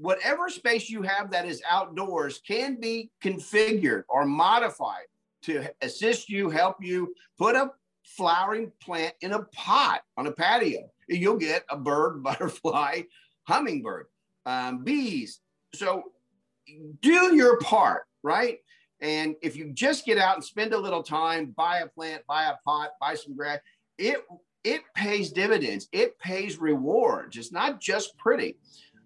Whatever 0.02 0.50
space 0.50 0.90
you 0.90 1.04
have 1.04 1.30
that 1.30 1.46
is 1.46 1.62
outdoors 1.70 2.42
can 2.46 2.80
be 2.80 3.12
configured 3.24 4.04
or 4.10 4.26
modified 4.26 5.06
to 5.44 5.68
assist 5.82 6.28
you, 6.28 6.50
help 6.50 6.78
you 6.82 7.14
put 7.38 7.56
a 7.56 7.70
flowering 8.04 8.72
plant 8.82 9.14
in 9.22 9.34
a 9.34 9.44
pot 9.54 10.02
on 10.18 10.26
a 10.26 10.32
patio. 10.32 10.90
You'll 11.08 11.38
get 11.38 11.66
a 11.70 11.78
bird, 11.78 12.24
butterfly, 12.24 13.04
hummingbird, 13.44 14.08
um, 14.48 14.84
bees. 14.84 15.40
So 15.76 16.06
do 17.02 17.36
your 17.36 17.60
part, 17.60 18.06
right? 18.24 18.58
And 19.02 19.36
if 19.44 19.56
you 19.56 19.72
just 19.72 20.04
get 20.06 20.18
out 20.18 20.36
and 20.36 20.44
spend 20.44 20.74
a 20.74 20.80
little 20.80 21.04
time, 21.04 21.54
buy 21.56 21.80
a 21.80 21.88
plant, 21.88 22.24
buy 22.28 22.46
a 22.46 22.56
pot, 22.66 22.92
buy 23.00 23.14
some 23.14 23.36
grass, 23.36 23.60
it 24.00 24.24
it 24.64 24.82
pays 24.96 25.32
dividends. 25.32 25.88
It 25.92 26.18
pays 26.20 26.60
rewards. 26.60 27.38
It's 27.38 27.52
not 27.52 27.80
just 27.80 28.18
pretty. 28.18 28.58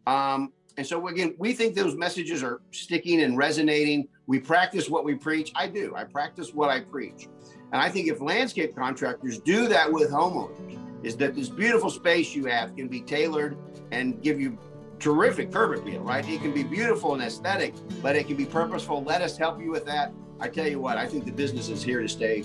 Um, 0.05 0.51
and 0.77 0.85
so 0.85 1.07
again, 1.07 1.35
we 1.37 1.53
think 1.53 1.75
those 1.75 1.95
messages 1.95 2.43
are 2.43 2.61
sticking 2.71 3.21
and 3.21 3.37
resonating. 3.37 4.07
We 4.27 4.39
practice 4.39 4.89
what 4.89 5.05
we 5.05 5.15
preach. 5.15 5.51
I 5.55 5.67
do. 5.67 5.95
I 5.95 6.03
practice 6.03 6.53
what 6.53 6.69
I 6.69 6.81
preach. 6.81 7.27
And 7.71 7.81
I 7.81 7.89
think 7.89 8.09
if 8.09 8.21
landscape 8.21 8.75
contractors 8.75 9.39
do 9.39 9.67
that 9.69 9.91
with 9.91 10.11
homeowners, 10.11 10.79
is 11.03 11.15
that 11.17 11.35
this 11.35 11.49
beautiful 11.49 11.89
space 11.89 12.33
you 12.33 12.45
have 12.45 12.75
can 12.75 12.87
be 12.87 13.01
tailored 13.01 13.57
and 13.91 14.21
give 14.21 14.39
you 14.39 14.57
terrific 14.99 15.51
curb 15.51 15.77
appeal, 15.77 16.01
right? 16.01 16.27
It 16.27 16.41
can 16.41 16.53
be 16.53 16.63
beautiful 16.63 17.13
and 17.13 17.21
aesthetic, 17.21 17.73
but 18.01 18.15
it 18.15 18.27
can 18.27 18.35
be 18.35 18.45
purposeful. 18.45 19.03
Let 19.03 19.21
us 19.21 19.37
help 19.37 19.61
you 19.61 19.71
with 19.71 19.85
that. 19.85 20.13
I 20.39 20.49
tell 20.49 20.67
you 20.67 20.79
what, 20.79 20.97
I 20.97 21.05
think 21.05 21.25
the 21.25 21.31
business 21.31 21.69
is 21.69 21.83
here 21.83 22.01
to 22.01 22.09
stay 22.09 22.43